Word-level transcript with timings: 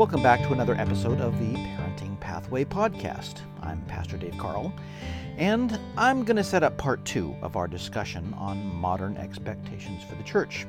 Welcome 0.00 0.22
back 0.22 0.40
to 0.44 0.54
another 0.54 0.76
episode 0.76 1.20
of 1.20 1.38
the 1.38 1.58
Parenting 1.58 2.18
Pathway 2.20 2.64
Podcast. 2.64 3.42
I'm 3.60 3.82
Pastor 3.82 4.16
Dave 4.16 4.38
Carl, 4.38 4.72
and 5.36 5.78
I'm 5.98 6.24
going 6.24 6.38
to 6.38 6.42
set 6.42 6.62
up 6.62 6.78
part 6.78 7.04
two 7.04 7.36
of 7.42 7.54
our 7.54 7.68
discussion 7.68 8.32
on 8.38 8.64
modern 8.74 9.18
expectations 9.18 10.02
for 10.02 10.14
the 10.14 10.22
church. 10.22 10.66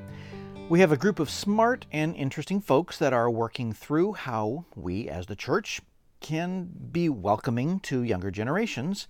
We 0.68 0.82
have 0.82 0.92
a 0.92 0.98
group 0.98 1.18
of 1.18 1.30
smart 1.30 1.86
and 1.94 2.14
interesting 2.18 2.60
folks 2.60 2.98
that 2.98 3.14
are 3.14 3.30
working 3.30 3.72
through 3.72 4.12
how 4.12 4.66
we, 4.76 5.08
as 5.08 5.28
the 5.28 5.38
church, 5.38 5.80
can 6.20 6.70
be 6.92 7.08
welcoming 7.08 7.80
to 7.84 8.04
younger 8.04 8.32
generations, 8.32 9.08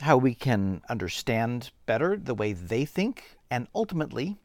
how 0.00 0.16
we 0.16 0.34
can 0.34 0.82
understand 0.88 1.70
better 1.86 2.16
the 2.16 2.34
way 2.34 2.54
they 2.54 2.84
think, 2.84 3.36
and 3.52 3.68
ultimately, 3.72 4.36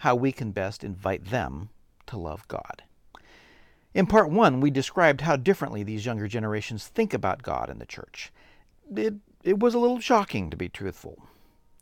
how 0.00 0.14
we 0.14 0.30
can 0.30 0.50
best 0.50 0.84
invite 0.84 1.24
them 1.24 1.70
to 2.06 2.18
love 2.18 2.46
God. 2.48 2.82
In 3.96 4.04
part 4.04 4.28
one, 4.28 4.60
we 4.60 4.70
described 4.70 5.22
how 5.22 5.36
differently 5.36 5.82
these 5.82 6.04
younger 6.04 6.28
generations 6.28 6.86
think 6.86 7.14
about 7.14 7.42
God 7.42 7.70
and 7.70 7.80
the 7.80 7.86
church. 7.86 8.30
It, 8.94 9.14
it 9.42 9.58
was 9.58 9.72
a 9.72 9.78
little 9.78 10.00
shocking, 10.00 10.50
to 10.50 10.56
be 10.56 10.68
truthful. 10.68 11.26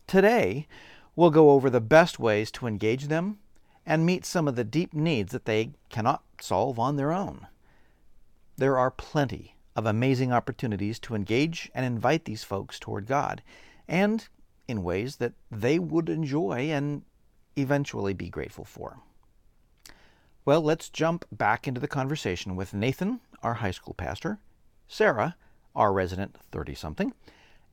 Today, 0.06 0.68
we'll 1.16 1.30
go 1.30 1.50
over 1.50 1.68
the 1.68 1.80
best 1.80 2.20
ways 2.20 2.52
to 2.52 2.68
engage 2.68 3.08
them 3.08 3.40
and 3.84 4.06
meet 4.06 4.24
some 4.24 4.46
of 4.46 4.54
the 4.54 4.62
deep 4.62 4.94
needs 4.94 5.32
that 5.32 5.44
they 5.44 5.70
cannot 5.88 6.22
solve 6.40 6.78
on 6.78 6.94
their 6.94 7.10
own. 7.12 7.48
There 8.56 8.78
are 8.78 8.92
plenty 8.92 9.56
of 9.74 9.84
amazing 9.84 10.32
opportunities 10.32 11.00
to 11.00 11.16
engage 11.16 11.68
and 11.74 11.84
invite 11.84 12.26
these 12.26 12.44
folks 12.44 12.78
toward 12.78 13.08
God, 13.08 13.42
and 13.88 14.28
in 14.68 14.84
ways 14.84 15.16
that 15.16 15.32
they 15.50 15.80
would 15.80 16.08
enjoy 16.08 16.70
and 16.70 17.02
eventually 17.56 18.14
be 18.14 18.28
grateful 18.28 18.64
for. 18.64 18.98
Well, 20.46 20.60
let's 20.60 20.90
jump 20.90 21.24
back 21.32 21.66
into 21.66 21.80
the 21.80 21.88
conversation 21.88 22.54
with 22.54 22.74
Nathan, 22.74 23.20
our 23.42 23.54
high 23.54 23.70
school 23.70 23.94
pastor, 23.94 24.38
Sarah, 24.88 25.36
our 25.74 25.92
resident 25.92 26.36
30 26.52 26.74
something, 26.74 27.14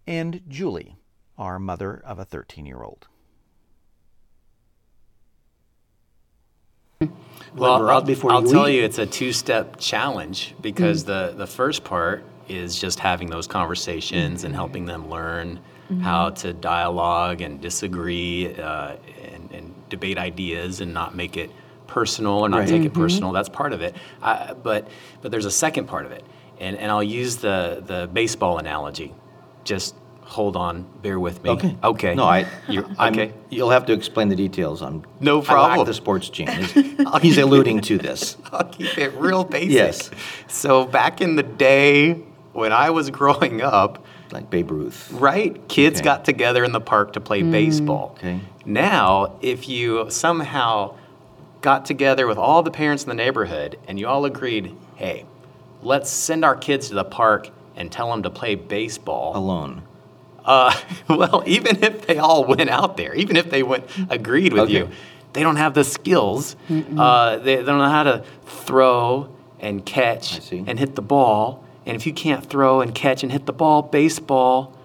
and 0.08 0.42
Julie, 0.48 0.96
our 1.38 1.60
mother 1.60 2.02
of 2.06 2.18
a 2.18 2.26
13 2.26 2.66
year 2.66 2.82
old. 2.82 3.08
Well, 7.56 7.90
I'll, 7.90 8.32
I'll 8.32 8.44
tell 8.44 8.70
you, 8.70 8.84
it's 8.84 9.00
a 9.00 9.06
two-step 9.06 9.78
challenge 9.78 10.56
because 10.62 11.04
mm-hmm. 11.04 11.38
the 11.38 11.46
the 11.46 11.48
first 11.48 11.84
part 11.84 12.24
is 12.48 12.80
just 12.80 13.00
having 13.00 13.30
those 13.30 13.48
conversations 13.48 14.40
mm-hmm. 14.40 14.46
and 14.46 14.56
helping 14.56 14.86
them 14.86 15.10
learn 15.10 15.60
mm-hmm. 15.90 16.02
how 16.02 16.30
to 16.30 16.54
dialogue 16.54 17.42
and 17.42 17.60
disagree 17.60 18.56
uh, 18.56 18.96
and, 19.34 19.52
and, 19.52 19.76
debate 19.90 20.18
ideas 20.18 20.80
and 20.80 20.94
not 20.94 21.16
make 21.16 21.36
it 21.36 21.52
personal 21.92 22.40
or 22.40 22.50
not 22.50 22.60
right. 22.60 22.68
take 22.68 22.84
it 22.84 22.94
mm-hmm. 22.94 23.02
personal. 23.02 23.32
That's 23.34 23.50
part 23.50 23.74
of 23.74 23.82
it. 23.82 23.96
Uh, 24.22 24.54
but 24.54 24.88
but 25.22 25.30
there's 25.32 25.46
a 25.46 25.52
second 25.52 25.88
part 25.88 26.06
of 26.06 26.14
it, 26.14 26.26
and 26.60 26.78
and 26.78 26.90
I'll 26.90 27.04
use 27.04 27.38
the 27.38 27.84
the 27.86 28.10
baseball 28.12 28.58
analogy. 28.58 29.14
Just 29.66 29.96
hold 30.22 30.56
on, 30.56 30.86
bear 31.02 31.20
with 31.20 31.44
me. 31.44 31.50
Okay. 31.50 31.78
Okay. 31.84 32.16
No, 32.16 32.24
I. 32.24 32.48
You're, 32.70 32.86
okay. 32.98 33.34
You'll 33.50 33.72
have 33.72 33.86
to 33.88 33.94
explain 33.94 34.30
the 34.30 34.36
details 34.36 34.82
on. 34.82 35.06
No 35.20 35.42
problem. 35.42 35.72
I 35.72 35.78
lack 35.78 35.86
the 35.86 35.94
sports 35.94 36.30
gene. 36.30 36.48
He's 37.22 37.38
alluding 37.38 37.82
to 37.82 37.98
this. 37.98 38.38
I'll 38.54 38.64
keep 38.64 38.98
it 38.98 39.14
real 39.16 39.44
basic. 39.44 39.72
yes. 39.72 40.10
So 40.48 40.86
back 40.86 41.20
in 41.20 41.36
the 41.36 41.44
day 41.44 42.14
when 42.54 42.72
I 42.72 42.90
was 42.92 43.10
growing 43.10 43.62
up, 43.62 44.06
like 44.32 44.50
Babe 44.50 44.72
Ruth. 44.72 45.12
Right. 45.12 45.68
Kids 45.68 46.00
okay. 46.00 46.06
got 46.06 46.24
together 46.24 46.64
in 46.64 46.72
the 46.72 46.80
park 46.80 47.14
to 47.14 47.20
play 47.20 47.42
mm. 47.42 47.52
baseball. 47.52 48.16
Okay. 48.18 48.40
Now, 48.66 49.36
if 49.42 49.68
you 49.68 50.10
somehow 50.10 50.96
got 51.62 51.86
together 51.86 52.28
with 52.28 52.38
all 52.38 52.64
the 52.64 52.72
parents 52.72 53.04
in 53.04 53.10
the 53.10 53.16
neighborhood 53.16 53.78
and 53.88 54.00
you 54.00 54.08
all 54.08 54.26
agreed, 54.26 54.76
hey, 54.96 55.26
let's 55.82 56.10
send 56.10 56.44
our 56.44 56.56
kids 56.56 56.90
to 56.90 56.96
the 56.96 57.04
park 57.04 57.50
and 57.76 57.92
tell 57.92 58.10
them 58.10 58.24
to 58.24 58.30
play 58.30 58.56
baseball 58.56 59.36
alone. 59.36 59.84
Uh, 60.44 60.76
well, 61.08 61.44
even 61.46 61.84
if 61.84 62.08
they 62.08 62.18
all 62.18 62.46
went 62.46 62.70
out 62.70 62.98
there, 62.98 63.14
even 63.14 63.38
if 63.38 63.50
they 63.50 63.64
went 63.64 63.86
agreed 64.10 64.54
with 64.54 64.64
okay. 64.64 64.74
you, 64.74 64.90
they 65.34 65.44
don't 65.44 65.56
have 65.56 65.74
the 65.74 65.84
skills. 65.84 66.56
Uh, 66.70 67.38
they, 67.38 67.58
they, 67.58 67.64
don't 67.64 67.78
know 67.78 67.90
how 67.90 68.04
to 68.04 68.26
throw 68.46 69.34
and 69.60 69.86
catch 69.86 70.52
and 70.52 70.78
hit 70.78 70.96
the 70.96 71.02
ball. 71.02 71.64
And 71.86 71.96
if 71.96 72.06
you 72.06 72.14
can't 72.14 72.46
throw 72.46 72.82
and 72.82 72.94
catch 72.94 73.24
and 73.24 73.32
hit 73.32 73.46
the 73.46 73.54
ball, 73.54 73.82
baseball 73.82 74.78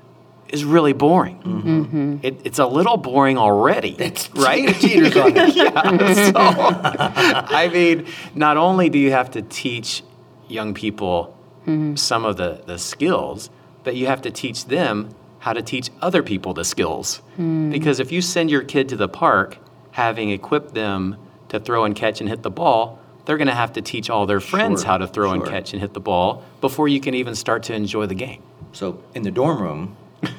is 0.49 0.65
really 0.65 0.93
boring. 0.93 1.39
Mm-hmm. 1.39 1.83
Mm-hmm. 1.83 2.17
It, 2.23 2.41
it's 2.45 2.59
a 2.59 2.67
little 2.67 2.97
boring 2.97 3.39
already, 3.39 3.93
That's 3.93 4.31
right? 4.34 4.75
Cheaters 4.77 5.17
on 5.17 5.33
it. 5.37 5.55
yeah. 5.55 6.31
So, 6.31 6.33
I 6.37 7.69
mean, 7.73 8.07
not 8.34 8.57
only 8.57 8.89
do 8.89 8.99
you 8.99 9.12
have 9.12 9.31
to 9.33 9.43
teach 9.43 10.03
young 10.49 10.75
people 10.75 11.37
mm-hmm. 11.62 11.97
some 11.97 12.25
of 12.25 12.37
the, 12.37 12.62
the 12.67 12.79
skills, 12.79 13.51
but 13.84 13.97
you 13.97 14.07
have 14.07 14.23
to 14.23 14.31
teach 14.31 14.67
them 14.67 15.11
how 15.41 15.53
to 15.53 15.62
teach 15.62 15.91
other 16.01 16.23
people 16.23 16.55
the 16.55 16.65
skills. 16.65 17.23
Mm. 17.39 17.71
Because 17.71 18.01
if 18.01 18.11
you 18.11 18.21
send 18.21 18.51
your 18.51 18.63
kid 18.63 18.89
to 18.89 18.97
the 18.97 19.09
park 19.09 19.59
having 19.93 20.31
equipped 20.31 20.75
them 20.75 21.17
to 21.49 21.61
throw 21.61 21.84
and 21.84 21.95
catch 21.95 22.21
and 22.21 22.28
hit 22.28 22.43
the 22.43 22.51
ball, 22.51 22.99
they're 23.25 23.37
going 23.37 23.49
to 23.49 23.55
have 23.55 23.73
to 23.75 23.83
teach 23.83 24.11
all 24.11 24.27
their 24.27 24.41
friends 24.41 24.83
sure, 24.83 24.91
how 24.91 24.99
to 24.99 25.07
throw 25.07 25.28
sure. 25.28 25.34
and 25.34 25.45
catch 25.45 25.73
and 25.73 25.81
hit 25.81 25.95
the 25.95 26.01
ball 26.01 26.45
before 26.61 26.89
you 26.89 27.01
can 27.01 27.15
even 27.15 27.34
start 27.34 27.63
to 27.65 27.75
enjoy 27.75 28.07
the 28.07 28.15
game. 28.15 28.43
So, 28.73 29.03
in 29.15 29.23
the 29.23 29.31
dorm 29.31 29.63
room, 29.63 29.97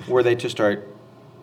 were 0.08 0.24
they 0.24 0.36
to 0.36 0.50
start 0.50 0.88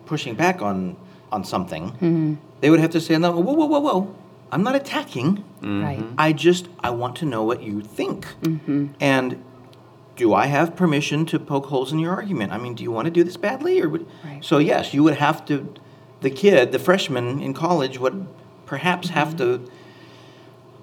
pushing 0.05 0.35
back 0.35 0.61
on 0.61 0.97
on 1.31 1.43
something, 1.43 1.91
mm-hmm. 1.91 2.35
they 2.61 2.69
would 2.69 2.79
have 2.79 2.91
to 2.91 3.01
say, 3.01 3.17
"No, 3.17 3.31
whoa, 3.31 3.53
whoa, 3.53 3.65
whoa, 3.65 3.79
whoa! 3.79 4.15
I'm 4.51 4.63
not 4.63 4.75
attacking. 4.75 5.37
Mm-hmm. 5.61 5.83
Right. 5.83 6.05
I 6.17 6.33
just 6.33 6.67
I 6.83 6.91
want 6.91 7.15
to 7.17 7.25
know 7.25 7.43
what 7.43 7.61
you 7.63 7.81
think, 7.81 8.27
mm-hmm. 8.41 8.87
and." 8.99 9.43
Do 10.17 10.33
I 10.33 10.45
have 10.45 10.77
permission 10.77 11.25
to 11.25 11.37
poke 11.37 11.65
holes 11.65 11.91
in 11.91 11.99
your 11.99 12.13
argument? 12.13 12.53
I 12.53 12.57
mean, 12.57 12.73
do 12.73 12.83
you 12.83 12.89
want 12.89 13.03
to 13.03 13.11
do 13.11 13.21
this 13.21 13.35
badly, 13.35 13.81
or 13.81 13.89
would, 13.89 14.07
right. 14.23 14.41
so? 14.41 14.59
Yes, 14.59 14.93
you 14.93 15.03
would 15.03 15.17
have 15.17 15.45
to. 15.47 15.73
The 16.21 16.29
kid, 16.29 16.71
the 16.71 16.79
freshman 16.79 17.41
in 17.41 17.53
college, 17.53 17.99
would 17.99 18.25
perhaps 18.65 19.09
have 19.09 19.35
mm-hmm. 19.35 19.65
to 19.65 19.71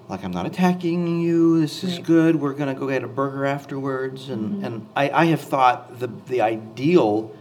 like 0.09 0.23
I'm 0.23 0.31
not 0.31 0.45
attacking 0.45 1.19
you. 1.21 1.59
This 1.61 1.83
is 1.83 1.97
right. 1.97 2.05
good. 2.05 2.35
We're 2.35 2.53
gonna 2.53 2.75
go 2.75 2.87
get 2.87 3.03
a 3.03 3.07
burger 3.07 3.45
afterwards. 3.45 4.29
And 4.29 4.55
mm-hmm. 4.55 4.65
and 4.65 4.87
I, 4.95 5.09
I 5.09 5.25
have 5.25 5.41
thought 5.41 5.99
the 5.99 6.07
the 6.07 6.41
ideal 6.41 7.35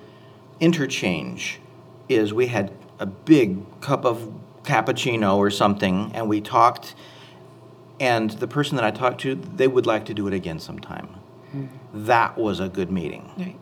interchange 0.63 1.61
is 2.09 2.33
we 2.33 2.47
had 2.47 2.73
a 2.99 3.05
big 3.07 3.81
cup 3.81 4.05
of 4.05 4.33
cappuccino 4.63 5.37
or 5.37 5.51
something, 5.51 6.13
and 6.15 6.29
we 6.29 6.41
talked. 6.41 6.95
And 8.01 8.31
the 8.31 8.49
person 8.49 8.77
that 8.77 8.85
I 8.85 8.91
talked 8.91 9.21
to, 9.23 9.35
they 9.35 9.69
would 9.69 9.87
like 9.87 10.07
to 10.07 10.15
do 10.15 10.27
it 10.29 10.35
again 10.35 10.59
sometime. 10.59 11.09
Mm-hmm. 11.55 12.07
That 12.07 12.39
was 12.39 12.59
a 12.61 12.69
good 12.69 12.91
meeting. 12.91 13.31
Right. 13.37 13.59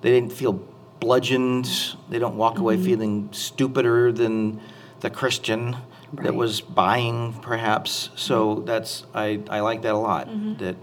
They 0.00 0.10
didn't 0.10 0.32
feel 0.32 0.54
bludgeoned. 1.00 1.68
They 2.08 2.18
don't 2.18 2.36
walk 2.36 2.54
mm-hmm. 2.54 2.62
away 2.62 2.76
feeling 2.82 3.28
stupider 3.32 4.12
than 4.12 4.60
the 5.00 5.10
Christian 5.10 5.76
right. 6.12 6.24
that 6.24 6.34
was 6.34 6.60
buying, 6.60 7.34
perhaps. 7.34 8.10
So 8.16 8.56
mm-hmm. 8.56 8.64
that's 8.64 9.04
I, 9.14 9.40
I 9.48 9.60
like 9.60 9.82
that 9.82 9.94
a 9.94 9.98
lot. 9.98 10.28
Mm-hmm. 10.28 10.64
That, 10.64 10.76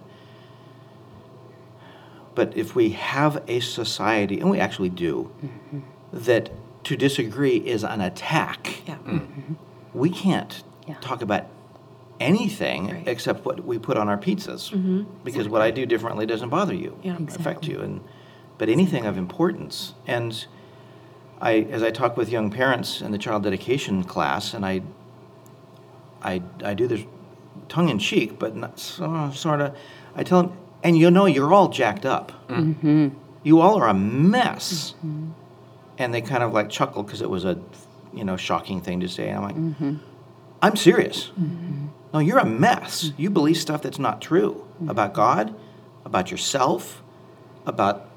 but 2.36 2.56
if 2.56 2.76
we 2.76 2.90
have 2.90 3.44
a 3.48 3.60
society, 3.60 4.40
and 4.40 4.50
we 4.50 4.60
actually 4.60 4.90
do, 4.90 5.32
mm-hmm. 5.44 5.80
that 6.12 6.52
to 6.84 6.96
disagree 6.96 7.58
is 7.58 7.84
an 7.84 8.02
attack. 8.02 8.82
Yeah. 8.88 8.96
Mm-hmm. 8.96 9.54
We 9.94 10.10
can't 10.10 10.64
yeah. 10.88 10.96
talk 11.02 11.22
about 11.22 11.46
anything 12.20 12.88
right. 12.88 13.08
except 13.08 13.46
what 13.46 13.66
we 13.66 13.80
put 13.80 13.98
on 13.98 14.08
our 14.10 14.18
pizzas, 14.18 14.72
mm-hmm. 14.72 15.04
because 15.24 15.46
exactly. 15.46 15.52
what 15.52 15.62
I 15.62 15.72
do 15.72 15.86
differently 15.86 16.26
doesn't 16.26 16.50
bother 16.50 16.76
you, 16.76 17.00
yeah. 17.02 17.14
exactly. 17.14 17.42
affect 17.42 17.68
you, 17.68 17.82
and 17.82 18.02
but 18.58 18.70
anything 18.70 19.06
of 19.06 19.18
importance 19.18 19.94
and. 20.06 20.46
I, 21.42 21.68
as 21.70 21.84
I 21.84 21.92
talk 21.92 22.16
with 22.16 22.30
young 22.30 22.50
parents 22.50 23.02
in 23.02 23.12
the 23.12 23.18
child 23.18 23.44
dedication 23.44 24.06
class, 24.06 24.54
and 24.54 24.66
I 24.66 24.82
I, 26.26 26.42
I 26.64 26.74
do 26.74 26.88
this 26.88 27.02
tongue 27.70 27.90
in 27.90 28.00
cheek, 28.00 28.40
but 28.40 28.56
not, 28.56 28.80
so, 28.80 29.32
sort 29.34 29.62
of. 29.62 29.78
I 30.16 30.24
tell 30.24 30.44
them, 30.44 30.58
and 30.86 30.96
you 30.96 31.10
know, 31.10 31.26
you're 31.26 31.52
all 31.52 31.70
jacked 31.70 32.06
up. 32.06 32.32
Mm-hmm. 32.48 33.10
You 33.42 33.60
all 33.60 33.80
are 33.80 33.88
a 33.88 33.94
mess. 33.94 34.94
Mm-hmm. 35.00 35.32
And 35.98 36.14
they 36.14 36.22
kind 36.22 36.44
of 36.44 36.54
like 36.54 36.70
chuckle 36.70 37.02
because 37.02 37.24
it 37.24 37.30
was 37.30 37.44
a, 37.44 37.60
you 38.14 38.24
know, 38.24 38.38
shocking 38.38 38.82
thing 38.82 39.00
to 39.00 39.10
say. 39.10 39.30
And 39.30 39.38
I'm 39.38 39.44
like, 39.44 39.56
mm-hmm. 39.56 39.96
I'm 40.62 40.76
serious. 40.76 41.32
Mm-hmm. 41.40 41.88
No, 42.14 42.20
you're 42.20 42.38
a 42.38 42.46
mess. 42.46 43.12
You 43.18 43.32
believe 43.32 43.58
stuff 43.58 43.82
that's 43.82 43.98
not 43.98 44.22
true 44.22 44.64
mm-hmm. 44.76 44.90
about 44.90 45.16
God, 45.16 45.56
about 46.06 46.30
yourself, 46.30 47.02
about 47.66 48.08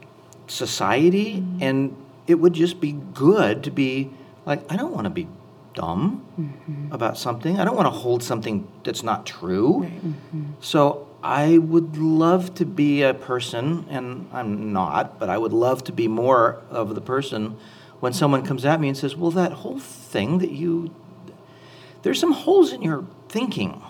society, 0.47 1.37
mm-hmm. 1.37 1.63
and 1.63 1.97
it 2.27 2.35
would 2.35 2.53
just 2.53 2.81
be 2.81 2.93
good 2.93 3.65
to 3.65 3.71
be 3.71 4.11
like, 4.45 4.71
I 4.71 4.77
don't 4.77 4.93
want 4.93 5.05
to 5.05 5.11
be 5.11 5.27
dumb 5.73 6.27
mm-hmm. 6.39 6.93
about 6.93 7.17
something. 7.17 7.59
I 7.59 7.65
don't 7.65 7.77
want 7.77 7.87
to 7.87 7.99
hold 7.99 8.23
something 8.23 8.71
that's 8.85 9.03
not 9.03 9.25
true. 9.25 9.85
Right. 9.85 10.05
Mm-hmm. 10.05 10.45
So 10.61 11.08
I 11.29 11.59
would 11.59 11.99
love 11.99 12.55
to 12.55 12.65
be 12.65 13.03
a 13.03 13.13
person, 13.13 13.85
and 13.91 14.31
I'm 14.33 14.73
not, 14.73 15.19
but 15.19 15.29
I 15.29 15.37
would 15.37 15.53
love 15.53 15.85
to 15.85 15.93
be 15.93 16.09
more 16.09 16.63
of 16.71 16.95
the 16.95 17.03
person 17.03 17.59
when 18.01 18.15
someone 18.15 18.47
comes 18.47 18.65
at 18.65 18.81
me 18.81 18.89
and 18.89 18.97
says, 18.97 19.15
Well, 19.15 19.31
that 19.33 19.53
whole 19.53 19.79
thing 19.79 20.39
that 20.39 20.51
you, 20.51 20.91
there's 22.01 22.19
some 22.19 22.33
holes 22.33 22.73
in 22.73 22.81
your 22.81 23.07
thinking. 23.29 23.83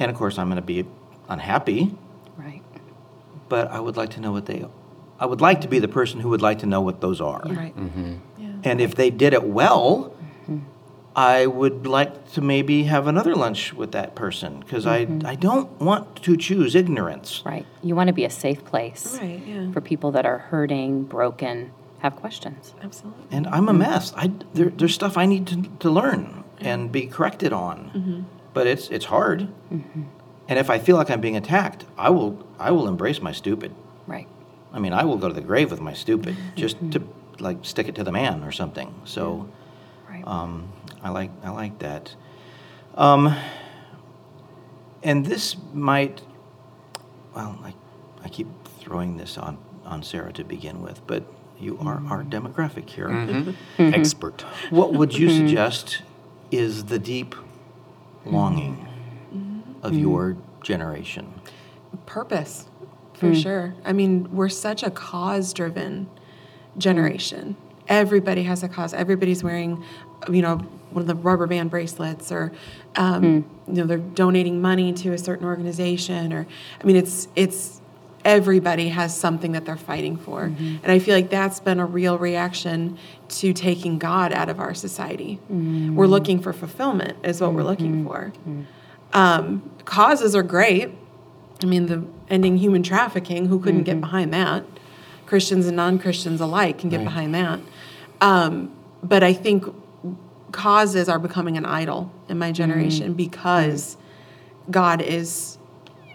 And 0.00 0.10
of 0.10 0.16
course, 0.16 0.36
I'm 0.36 0.48
going 0.48 0.56
to 0.56 0.62
be 0.62 0.84
unhappy. 1.28 1.94
Right. 2.36 2.62
But 3.48 3.70
I 3.70 3.78
would 3.78 3.96
like 3.96 4.10
to 4.10 4.20
know 4.20 4.32
what 4.32 4.46
they. 4.46 4.66
I 5.20 5.26
would 5.26 5.40
like 5.40 5.60
to 5.60 5.68
be 5.68 5.78
the 5.78 5.86
person 5.86 6.18
who 6.18 6.30
would 6.30 6.42
like 6.42 6.58
to 6.58 6.66
know 6.66 6.80
what 6.80 7.00
those 7.00 7.20
are. 7.20 7.42
Right. 7.44 7.76
Mm-hmm. 7.76 8.16
Yeah. 8.36 8.48
And 8.64 8.80
if 8.80 8.96
they 8.96 9.10
did 9.10 9.32
it 9.32 9.44
well, 9.44 10.12
I 11.16 11.46
would 11.46 11.86
like 11.86 12.32
to 12.32 12.40
maybe 12.40 12.84
have 12.84 13.06
another 13.08 13.34
lunch 13.34 13.72
with 13.74 13.92
that 13.92 14.14
person 14.14 14.60
because 14.60 14.86
I, 14.86 15.08
I 15.24 15.34
don't 15.34 15.68
want 15.80 16.22
to 16.22 16.36
choose 16.36 16.74
ignorance. 16.76 17.42
Right. 17.44 17.66
You 17.82 17.96
want 17.96 18.06
to 18.08 18.12
be 18.12 18.24
a 18.24 18.30
safe 18.30 18.64
place 18.64 19.18
Right. 19.20 19.42
Yeah. 19.44 19.72
for 19.72 19.80
people 19.80 20.12
that 20.12 20.24
are 20.24 20.38
hurting, 20.38 21.04
broken, 21.04 21.72
have 21.98 22.14
questions. 22.16 22.74
Absolutely. 22.82 23.24
And 23.32 23.48
I'm 23.48 23.68
a 23.68 23.72
mess. 23.72 24.12
I, 24.16 24.30
there, 24.54 24.70
there's 24.70 24.94
stuff 24.94 25.18
I 25.18 25.26
need 25.26 25.48
to, 25.48 25.62
to 25.80 25.90
learn 25.90 26.44
and 26.60 26.92
be 26.92 27.06
corrected 27.06 27.52
on. 27.52 27.90
mm-hmm. 27.94 28.22
But 28.54 28.66
it's, 28.66 28.88
it's 28.90 29.06
hard. 29.06 29.48
Mm-hmm. 29.72 30.02
And 30.48 30.58
if 30.58 30.70
I 30.70 30.78
feel 30.78 30.96
like 30.96 31.10
I'm 31.10 31.20
being 31.20 31.36
attacked, 31.36 31.84
I 31.98 32.10
will, 32.10 32.44
I 32.58 32.70
will 32.70 32.86
embrace 32.88 33.20
my 33.20 33.32
stupid. 33.32 33.74
Right. 34.06 34.28
I 34.72 34.78
mean, 34.78 34.92
I 34.92 35.04
will 35.04 35.16
go 35.16 35.28
to 35.28 35.34
the 35.34 35.40
grave 35.40 35.70
with 35.72 35.80
my 35.80 35.92
stupid 35.92 36.36
just 36.56 36.76
to 36.92 37.02
like 37.40 37.58
stick 37.62 37.88
it 37.88 37.94
to 37.96 38.04
the 38.04 38.12
man 38.12 38.44
or 38.44 38.52
something. 38.52 38.94
So. 39.04 39.48
Right. 40.08 40.26
Um, 40.26 40.72
I 41.02 41.10
like 41.10 41.30
I 41.42 41.50
like 41.50 41.78
that. 41.80 42.14
Um, 42.94 43.34
and 45.02 45.24
this 45.24 45.56
might, 45.72 46.20
well, 47.34 47.58
I, 47.62 47.74
I 48.22 48.28
keep 48.28 48.48
throwing 48.78 49.16
this 49.16 49.38
on 49.38 49.58
on 49.84 50.02
Sarah 50.02 50.32
to 50.34 50.44
begin 50.44 50.82
with, 50.82 51.06
but 51.06 51.24
you 51.58 51.78
are 51.78 51.96
mm-hmm. 51.96 52.12
our 52.12 52.24
demographic 52.24 52.88
here. 52.88 53.08
Mm-hmm. 53.08 53.32
Mm-hmm. 53.32 53.82
mm-hmm. 53.82 53.94
Expert. 53.94 54.42
What 54.70 54.92
would 54.92 55.16
you 55.16 55.30
suggest 55.30 56.02
is 56.50 56.84
the 56.84 56.98
deep 56.98 57.34
longing 58.24 58.86
of 59.82 59.94
your 59.94 60.36
generation? 60.62 61.40
purpose 62.06 62.66
for 63.14 63.30
mm. 63.30 63.42
sure 63.42 63.74
i 63.84 63.92
mean 63.92 64.28
we're 64.34 64.48
such 64.48 64.82
a 64.82 64.90
cause 64.90 65.52
driven 65.52 66.08
generation 66.78 67.56
everybody 67.88 68.42
has 68.42 68.62
a 68.62 68.68
cause 68.68 68.94
everybody's 68.94 69.42
wearing 69.42 69.84
you 70.28 70.42
know 70.42 70.56
one 70.90 71.02
of 71.02 71.06
the 71.06 71.14
rubber 71.14 71.46
band 71.46 71.70
bracelets 71.70 72.32
or 72.32 72.52
um, 72.96 73.24
you 73.68 73.74
know 73.74 73.86
they're 73.86 73.98
donating 73.98 74.60
money 74.60 74.92
to 74.92 75.12
a 75.12 75.18
certain 75.18 75.46
organization 75.46 76.32
or 76.32 76.46
i 76.80 76.84
mean 76.84 76.96
it's 76.96 77.28
it's 77.36 77.80
everybody 78.24 78.88
has 78.88 79.16
something 79.16 79.52
that 79.52 79.64
they're 79.64 79.76
fighting 79.78 80.16
for. 80.16 80.42
And 80.42 80.86
i 80.92 80.98
feel 80.98 81.14
like 81.14 81.30
that's 81.30 81.58
been 81.60 81.80
a 81.80 81.86
real 81.86 82.18
reaction 82.18 82.98
to 83.28 83.52
taking 83.54 83.98
god 83.98 84.32
out 84.32 84.48
of 84.50 84.60
our 84.60 84.74
society. 84.74 85.38
We're 85.48 86.06
looking 86.06 86.38
for 86.40 86.52
fulfillment 86.52 87.16
is 87.24 87.40
what 87.40 87.54
we're 87.54 87.62
looking 87.62 88.04
for. 88.04 88.32
Um, 89.12 89.70
causes 89.86 90.36
are 90.36 90.42
great. 90.42 90.90
I 91.62 91.66
mean, 91.66 91.86
the 91.86 92.04
ending 92.28 92.58
human 92.58 92.82
trafficking, 92.82 93.46
who 93.46 93.58
couldn't 93.58 93.82
get 93.84 94.00
behind 94.00 94.32
that? 94.34 94.64
Christians 95.26 95.66
and 95.66 95.76
non 95.76 95.98
Christians 95.98 96.40
alike 96.40 96.78
can 96.78 96.90
get 96.90 97.02
behind 97.04 97.34
that. 97.34 97.60
Um, 98.20 98.72
but 99.02 99.22
I 99.22 99.32
think 99.32 99.64
causes 100.52 101.08
are 101.08 101.18
becoming 101.18 101.56
an 101.56 101.64
idol 101.64 102.12
in 102.28 102.38
my 102.38 102.52
generation 102.52 103.14
mm. 103.14 103.16
because 103.16 103.96
God 104.70 105.02
is 105.02 105.58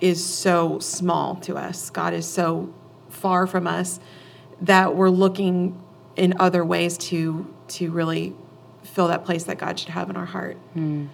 is 0.02 0.24
so 0.24 0.78
small 0.80 1.36
to 1.38 1.56
us. 1.56 1.90
God 1.90 2.14
is 2.14 2.28
so 2.28 2.74
far 3.10 3.48
from 3.48 3.66
us 3.66 4.00
that 4.62 4.96
we're 4.96 5.10
looking 5.10 5.82
in 6.16 6.34
other 6.40 6.64
ways 6.64 6.98
to 6.98 7.54
to 7.68 7.92
really 7.92 8.36
fill 8.84 9.08
that 9.08 9.26
place 9.26 9.46
that 9.46 9.58
God 9.58 9.80
should 9.80 9.90
have 9.90 10.10
in 10.10 10.16
our 10.16 10.26
heart. 10.26 10.58
Hmm. 10.74 11.08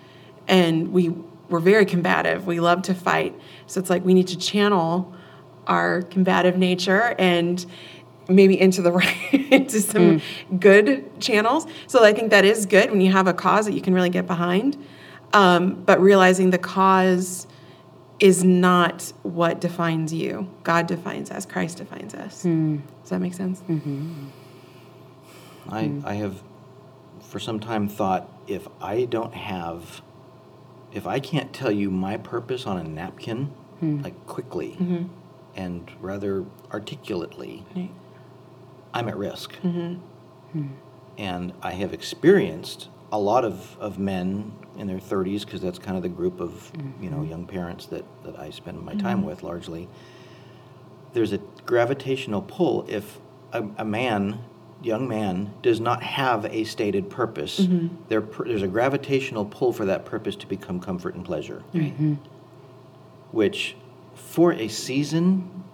And 0.48 0.92
we 0.92 1.10
we're 1.50 1.60
very 1.60 1.86
combative. 1.86 2.48
We 2.48 2.60
love 2.60 2.82
to 2.84 2.94
fight. 2.94 3.40
So 3.68 3.80
it's 3.80 3.90
like 3.90 4.06
we 4.06 4.14
need 4.14 4.28
to 4.28 4.38
channel 4.38 5.14
our 5.68 6.02
combative 6.04 6.58
nature 6.58 7.14
and 7.20 7.66
maybe 8.28 8.60
into 8.60 8.82
the 8.82 8.92
right 9.02 9.34
into 9.52 9.82
some 9.82 10.20
mm. 10.20 10.60
good 10.60 11.20
channels. 11.20 11.66
So 11.88 12.04
I 12.04 12.14
think 12.14 12.32
that 12.32 12.46
is 12.46 12.66
good 12.66 12.92
when 12.92 13.02
you 13.02 13.12
have 13.12 13.28
a 13.28 13.34
cause 13.34 13.66
that 13.66 13.74
you 13.74 13.82
can 13.82 13.94
really 13.94 14.10
get 14.10 14.28
behind. 14.28 14.78
Um, 15.34 15.76
but 15.84 16.02
realizing 16.02 16.50
the 16.50 16.58
cause 16.58 17.48
is 18.20 18.44
not 18.44 19.14
what 19.24 19.60
defines 19.60 20.14
you. 20.14 20.50
God 20.64 20.88
defines 20.88 21.32
us. 21.32 21.46
Christ 21.46 21.78
defines 21.78 22.14
us. 22.14 22.44
Hmm. 22.44 22.78
Does 23.02 23.10
that 23.10 23.20
make 23.20 23.34
sense? 23.34 23.62
Mm-hmm. 23.62 24.28
I, 25.70 25.86
hmm. 25.86 26.06
I 26.06 26.14
have 26.16 26.44
for 27.22 27.40
some 27.40 27.60
time 27.60 27.88
thought 27.88 28.30
if 28.48 28.68
I 28.82 29.06
don't 29.06 29.34
have, 29.34 30.02
if 30.92 31.08
I 31.08 31.20
can't 31.20 31.54
tell 31.54 31.72
you 31.72 31.90
my 31.90 32.18
purpose 32.18 32.68
on 32.68 32.78
a 32.78 32.84
napkin, 32.84 33.46
hmm. 33.80 34.02
like 34.02 34.28
quickly 34.28 34.72
mm-hmm. 34.72 35.06
and 35.56 35.90
rather 36.00 36.46
articulately, 36.72 37.64
Right. 37.76 37.90
I'm 38.94 39.08
at 39.08 39.18
risk. 39.18 39.54
Mm-hmm. 39.64 39.94
Hmm. 40.52 40.68
And 41.18 41.54
I 41.62 41.72
have 41.72 41.94
experienced 41.94 42.90
a 43.12 43.20
lot 43.20 43.44
of, 43.44 43.78
of 43.80 44.00
men 44.00 44.54
in 44.78 44.88
their 44.88 45.00
30s, 45.00 45.42
because 45.42 45.62
that's 45.62 45.78
kind 45.78 45.98
of 45.98 46.04
the 46.04 46.10
group 46.10 46.40
of 46.40 46.72
you 47.02 47.10
know 47.10 47.18
mm-hmm. 47.18 47.30
young 47.30 47.46
parents 47.46 47.86
that, 47.88 48.06
that 48.24 48.40
I 48.40 48.50
spend 48.50 48.82
my 48.82 48.94
mm-hmm. 48.94 49.02
time 49.02 49.24
with 49.24 49.44
largely. 49.44 49.88
There's 51.14 51.34
a 51.34 51.40
gravitational 51.66 52.42
pull 52.42 52.86
if 52.88 53.20
a, 53.52 53.68
a 53.78 53.86
man, 53.86 54.40
young 54.82 55.10
man, 55.10 55.54
does 55.62 55.82
not 55.82 56.02
have 56.04 56.46
a 56.46 56.64
stated 56.64 57.10
purpose. 57.10 57.68
There, 58.08 58.22
there's 58.22 58.62
a 58.62 58.68
gravitational 58.68 59.46
pull 59.46 59.74
for 59.74 59.86
that 59.86 60.06
purpose 60.06 60.38
to 60.38 60.48
become 60.48 60.80
comfort 60.80 61.16
and 61.16 61.26
pleasure, 61.26 61.64
Right. 61.74 61.94
which, 63.32 63.76
for 64.16 64.54
a 64.54 64.70
season, 64.70 65.66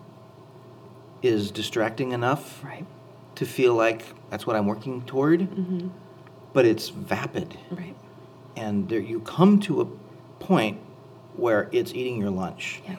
is 1.22 1.52
distracting 1.52 2.14
enough 2.14 2.64
Right. 2.64 2.86
To 3.38 3.46
feel 3.46 3.76
like 3.76 4.04
that's 4.30 4.48
what 4.48 4.56
I'm 4.56 4.66
working 4.66 5.04
toward, 5.04 5.42
mm-hmm. 5.42 5.90
but 6.54 6.66
it's 6.66 6.90
vapid. 6.90 7.58
Right. 7.70 7.96
And 8.56 8.90
there, 8.90 9.00
you 9.00 9.20
come 9.20 9.60
to 9.62 9.82
a 9.82 9.86
point 10.44 10.80
where 11.36 11.70
it's 11.72 11.94
eating 11.94 12.20
your 12.20 12.32
lunch. 12.32 12.82
Yeah. 12.88 12.96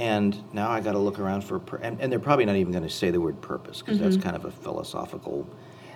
And 0.00 0.42
now 0.52 0.70
I 0.70 0.80
got 0.80 0.92
to 0.92 0.98
look 0.98 1.20
around 1.20 1.42
for, 1.42 1.60
pur- 1.60 1.76
and, 1.76 2.00
and 2.00 2.10
they're 2.10 2.18
probably 2.18 2.44
not 2.44 2.56
even 2.56 2.72
going 2.72 2.82
to 2.82 2.90
say 2.90 3.12
the 3.12 3.20
word 3.20 3.40
purpose 3.40 3.80
because 3.80 4.00
that's 4.00 4.16
mm-hmm. 4.16 4.24
kind 4.24 4.36
of 4.36 4.44
a 4.44 4.50
philosophical. 4.50 5.48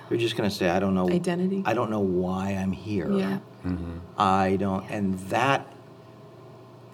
They're 0.09 0.19
just 0.19 0.37
going 0.37 0.49
to 0.49 0.55
say, 0.55 0.69
I 0.69 0.79
don't 0.79 0.95
know. 0.95 1.11
Identity. 1.11 1.65
I 1.67 1.75
don't 1.75 1.91
know 1.91 1.99
why 1.99 2.51
I'm 2.51 2.71
here. 2.71 3.11
Yeah. 3.11 3.41
Mm-hmm. 3.67 3.99
I 4.17 4.55
don't, 4.55 4.89
and 4.89 5.19
that 5.31 5.67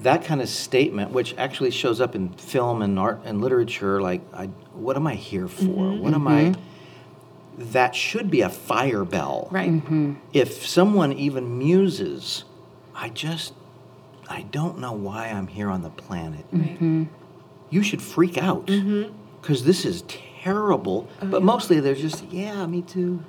that 0.00 0.24
kind 0.24 0.42
of 0.42 0.48
statement, 0.48 1.12
which 1.12 1.34
actually 1.38 1.70
shows 1.70 2.00
up 2.00 2.14
in 2.14 2.30
film 2.30 2.82
and 2.82 2.98
art 2.98 3.20
and 3.24 3.40
literature, 3.40 4.02
like, 4.02 4.20
I, 4.32 4.46
what 4.74 4.96
am 4.96 5.06
I 5.06 5.14
here 5.14 5.48
for? 5.48 5.64
Mm-hmm, 5.64 6.02
what 6.02 6.14
am 6.14 6.26
I? 6.26 6.42
Mm-hmm. 6.42 7.72
That 7.72 7.94
should 7.94 8.30
be 8.30 8.40
a 8.40 8.48
fire 8.48 9.04
bell. 9.04 9.48
Right. 9.50 9.70
Mm-hmm. 9.70 10.14
If 10.32 10.66
someone 10.66 11.12
even 11.12 11.58
muses, 11.58 12.44
I 12.94 13.08
just, 13.08 13.54
I 14.28 14.42
don't 14.42 14.78
know 14.78 14.92
why 14.92 15.28
I'm 15.28 15.46
here 15.46 15.70
on 15.70 15.82
the 15.82 15.90
planet. 15.90 16.44
Right. 16.52 17.06
You 17.70 17.82
should 17.82 18.02
freak 18.02 18.36
out 18.36 18.66
because 18.66 19.64
this 19.64 19.84
is 19.84 20.02
terrible. 20.42 21.08
Oh, 21.22 21.26
but 21.26 21.42
mostly 21.42 21.80
they're 21.80 21.94
just, 21.94 22.24
yeah, 22.30 22.66
me 22.66 22.82
too. 22.82 23.22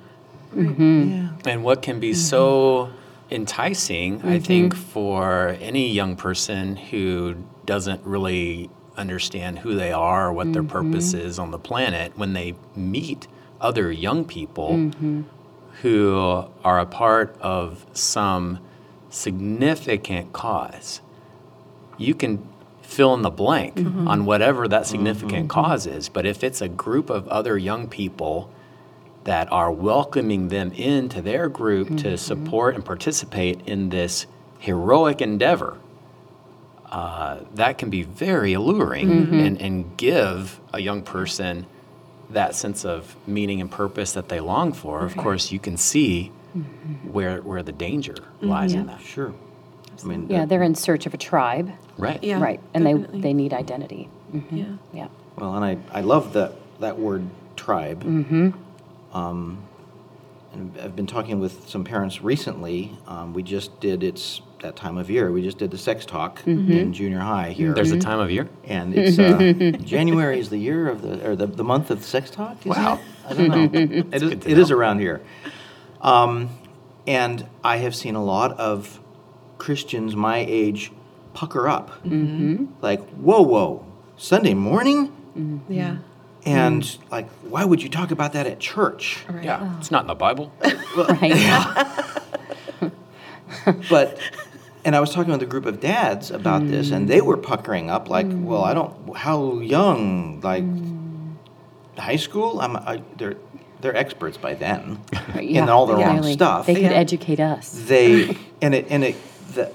Yeah. 0.54 1.30
And 1.44 1.62
what 1.62 1.82
can 1.82 2.00
be 2.00 2.14
so 2.14 2.90
enticing, 3.30 4.22
I 4.22 4.36
mm-hmm. 4.36 4.44
think, 4.44 4.76
for 4.76 5.56
any 5.60 5.90
young 5.90 6.16
person 6.16 6.76
who 6.76 7.44
doesn't 7.64 8.02
really 8.04 8.70
understand 8.96 9.58
who 9.60 9.74
they 9.74 9.92
are 9.92 10.28
or 10.28 10.32
what 10.32 10.52
their 10.52 10.62
mm-hmm. 10.62 10.90
purpose 10.90 11.12
is 11.14 11.38
on 11.38 11.50
the 11.50 11.58
planet, 11.58 12.16
when 12.16 12.32
they 12.32 12.54
meet 12.74 13.26
other 13.60 13.90
young 13.90 14.24
people 14.24 14.70
mm-hmm. 14.70 15.22
who 15.82 16.46
are 16.64 16.78
a 16.78 16.86
part 16.86 17.36
of 17.40 17.84
some 17.92 18.60
significant 19.10 20.32
cause, 20.32 21.00
you 21.98 22.14
can 22.14 22.46
fill 22.82 23.14
in 23.14 23.22
the 23.22 23.30
blank 23.30 23.78
on 23.78 24.24
whatever 24.24 24.68
that 24.68 24.86
significant 24.86 25.48
cause 25.50 25.86
is. 25.86 26.08
But 26.08 26.24
if 26.24 26.44
it's 26.44 26.60
a 26.60 26.68
group 26.68 27.10
of 27.10 27.26
other 27.28 27.58
young 27.58 27.88
people, 27.88 28.50
that 29.26 29.50
are 29.52 29.72
welcoming 29.72 30.48
them 30.48 30.70
into 30.72 31.20
their 31.20 31.48
group 31.48 31.96
to 31.98 32.16
support 32.16 32.76
and 32.76 32.84
participate 32.84 33.60
in 33.66 33.88
this 33.88 34.24
heroic 34.60 35.20
endeavor. 35.20 35.76
Uh, 36.86 37.40
that 37.54 37.76
can 37.76 37.90
be 37.90 38.02
very 38.04 38.52
alluring 38.52 39.10
and, 39.34 39.60
and 39.60 39.96
give 39.96 40.60
a 40.72 40.80
young 40.80 41.02
person 41.02 41.66
that 42.30 42.54
sense 42.54 42.84
of 42.84 43.16
meaning 43.26 43.60
and 43.60 43.68
purpose 43.70 44.12
that 44.12 44.28
they 44.28 44.38
long 44.38 44.72
for. 44.72 45.04
Of 45.04 45.16
course, 45.16 45.50
you 45.50 45.58
can 45.58 45.76
see 45.76 46.28
where, 47.10 47.42
where 47.42 47.64
the 47.64 47.72
danger 47.72 48.14
lies 48.40 48.74
in 48.74 48.86
that. 48.86 49.00
Sure. 49.00 49.34
I 50.00 50.06
mean, 50.06 50.28
Yeah, 50.30 50.40
that- 50.40 50.48
they're 50.50 50.62
in 50.62 50.76
search 50.76 51.06
of 51.06 51.14
a 51.14 51.16
tribe. 51.18 51.72
Right. 51.98 52.22
Yeah. 52.22 52.40
right. 52.40 52.60
And 52.74 52.84
definitely. 52.84 53.20
they, 53.20 53.28
they 53.28 53.34
need 53.34 53.52
identity. 53.52 54.08
Mhm. 54.32 54.44
Yeah. 54.52 54.64
Yeah. 54.92 55.08
Well, 55.36 55.54
and 55.56 55.64
I, 55.64 55.78
I 55.92 56.02
love 56.02 56.34
that, 56.34 56.52
that 56.80 56.98
word 56.98 57.28
tribe. 57.56 58.04
Mm-hmm. 58.04 58.50
Um, 59.16 59.62
and 60.52 60.72
I've 60.82 60.96
been 60.96 61.06
talking 61.06 61.40
with 61.40 61.68
some 61.68 61.84
parents 61.84 62.22
recently. 62.22 62.96
Um, 63.06 63.32
we 63.34 63.42
just 63.42 63.78
did 63.80 64.02
it's 64.02 64.40
that 64.62 64.74
time 64.76 64.96
of 64.96 65.10
year. 65.10 65.30
We 65.30 65.42
just 65.42 65.58
did 65.58 65.70
the 65.70 65.78
sex 65.78 66.06
talk 66.06 66.40
in 66.46 66.92
junior 66.92 67.18
high 67.20 67.50
here. 67.50 67.74
There's 67.74 67.92
a 67.92 67.98
time 67.98 68.20
of 68.20 68.30
year? 68.30 68.48
and 68.64 68.94
it's 68.96 69.18
uh, 69.18 69.76
January 69.84 70.38
is 70.40 70.48
the 70.50 70.58
year 70.58 70.88
of 70.88 71.02
the 71.02 71.28
or 71.28 71.36
the, 71.36 71.46
the 71.46 71.64
month 71.64 71.90
of 71.90 72.02
sex 72.04 72.30
talk. 72.30 72.58
Is 72.66 72.76
Wow. 72.76 72.94
it? 72.94 73.00
I 73.30 73.34
don't 73.34 73.48
know. 73.48 73.80
it 74.12 74.14
is, 74.14 74.22
good 74.22 74.42
to 74.42 74.50
it 74.50 74.58
is 74.58 74.70
know. 74.70 74.76
around 74.76 74.98
here, 75.00 75.20
um, 76.00 76.48
and 77.06 77.46
I 77.62 77.76
have 77.78 77.94
seen 77.94 78.14
a 78.14 78.24
lot 78.24 78.58
of 78.58 79.00
Christians 79.58 80.14
my 80.16 80.38
age 80.48 80.90
pucker 81.34 81.68
up, 81.68 81.90
like 82.80 83.06
whoa, 83.10 83.42
whoa, 83.42 83.84
Sunday 84.16 84.54
morning, 84.54 85.62
Yeah. 85.68 85.98
And 86.46 86.82
mm. 86.82 87.10
like 87.10 87.28
why 87.42 87.64
would 87.64 87.82
you 87.82 87.88
talk 87.88 88.10
about 88.10 88.32
that 88.32 88.46
at 88.46 88.60
church? 88.60 89.24
Right. 89.28 89.44
Yeah, 89.44 89.58
oh. 89.60 89.76
it's 89.78 89.90
not 89.90 90.02
in 90.02 90.08
the 90.08 90.14
Bible. 90.14 90.52
Right. 90.96 91.86
but 93.90 94.18
and 94.86 94.96
I 94.96 95.00
was 95.00 95.12
talking 95.12 95.30
with 95.30 95.42
a 95.42 95.46
group 95.46 95.66
of 95.66 95.78
dads 95.78 96.30
about 96.30 96.66
this, 96.66 96.90
and 96.90 97.06
they 97.06 97.18
mm. 97.18 97.26
were 97.26 97.36
puckering 97.36 97.90
up 97.90 98.08
like, 98.08 98.26
"Well, 98.30 98.64
I 98.64 98.72
don't. 98.72 99.14
How 99.14 99.58
young? 99.58 100.40
Like 100.40 100.64
mm. 100.64 101.34
high 101.98 102.16
school? 102.16 102.60
I'm. 102.60 102.76
I, 102.76 103.02
they're 103.18 103.36
they're 103.80 103.96
experts 103.96 104.36
by 104.36 104.54
then 104.54 105.00
in 105.38 105.68
all 105.68 105.86
the 105.86 105.94
wrong 105.94 106.16
Really. 106.16 106.32
stuff. 106.32 106.66
They 106.66 106.74
could 106.74 106.84
Yeah. 106.84 106.90
educate 106.90 107.40
us. 107.40 107.70
They 107.86 108.36
and 108.62 108.74
it 108.74 108.86
and 108.88 109.04
it 109.04 109.16
the 109.54 109.70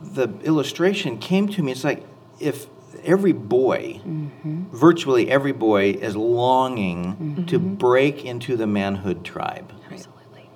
the 0.00 0.28
illustration 0.42 1.18
came 1.18 1.48
to 1.48 1.62
me. 1.62 1.72
It's 1.72 1.84
like 1.84 2.04
if 2.40 2.66
every 3.04 3.32
boy, 3.32 4.00
virtually 4.44 5.30
every 5.30 5.52
boy, 5.52 5.90
is 5.90 6.16
longing 6.16 7.04
mm-hmm. 7.04 7.44
to 7.46 7.58
break 7.58 8.24
into 8.24 8.56
the 8.56 8.66
manhood 8.66 9.24
tribe. 9.24 9.72
Absolutely. 9.90 10.48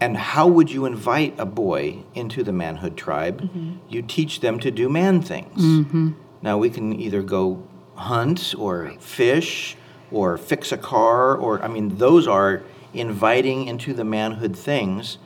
And 0.00 0.16
how 0.16 0.46
would 0.46 0.70
you 0.70 0.84
invite 0.84 1.34
a 1.38 1.46
boy 1.46 2.04
into 2.14 2.42
the 2.42 2.52
manhood 2.52 2.96
tribe? 2.96 3.40
Mm-hmm. 3.42 3.76
You 3.88 4.02
teach 4.02 4.40
them 4.40 4.60
to 4.60 4.70
do 4.70 4.88
man 4.88 5.22
things. 5.22 5.62
Mm-hmm. 5.62 6.10
Now, 6.42 6.58
we 6.58 6.70
can 6.70 6.98
either 7.00 7.22
go 7.22 7.62
hunt 7.94 8.54
or 8.58 8.94
fish 9.00 9.76
or 10.12 10.36
fix 10.36 10.70
a 10.70 10.76
car, 10.76 11.34
or, 11.34 11.62
I 11.62 11.68
mean, 11.68 11.96
those 11.96 12.28
are 12.28 12.62
inviting 12.92 13.66
into 13.66 13.92
the 13.94 14.04
manhood 14.04 14.56
things. 14.56 15.18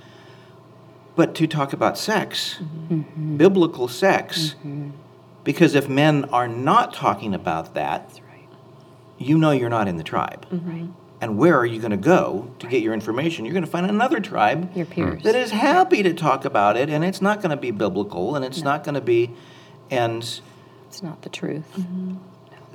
But 1.16 1.34
to 1.34 1.46
talk 1.46 1.72
about 1.72 1.98
sex, 1.98 2.60
biblical 3.36 3.88
sex, 3.88 4.54
because 5.44 5.74
if 5.74 5.88
men 5.88 6.24
are 6.26 6.48
not 6.48 6.94
talking 6.94 7.34
about 7.34 7.74
that, 7.74 8.20
right. 8.28 8.48
you 9.18 9.38
know 9.38 9.50
you're 9.50 9.70
not 9.70 9.88
in 9.88 9.96
the 9.96 10.04
tribe. 10.04 10.46
Mm-hmm. 10.50 10.70
Right. 10.70 10.90
And 11.22 11.36
where 11.36 11.58
are 11.58 11.66
you 11.66 11.80
going 11.80 11.90
to 11.90 11.98
go 11.98 12.50
to 12.60 12.66
get 12.66 12.82
your 12.82 12.94
information? 12.94 13.44
You're 13.44 13.52
going 13.52 13.64
to 13.64 13.70
find 13.70 13.84
another 13.88 14.20
tribe 14.20 14.74
Your 14.74 14.86
peers. 14.86 15.22
that 15.22 15.34
is 15.34 15.50
happy 15.50 16.02
to 16.02 16.14
talk 16.14 16.46
about 16.46 16.78
it, 16.78 16.88
and 16.88 17.04
it's 17.04 17.20
not 17.20 17.42
going 17.42 17.50
to 17.50 17.58
be 17.58 17.70
biblical, 17.72 18.34
and 18.36 18.44
it's 18.44 18.62
not 18.62 18.84
going 18.84 18.94
to 18.94 19.02
be, 19.02 19.30
and 19.90 20.22
It's 20.88 21.02
not 21.02 21.20
the 21.20 21.28
truth. 21.28 21.66
Mm-hmm. 21.76 22.14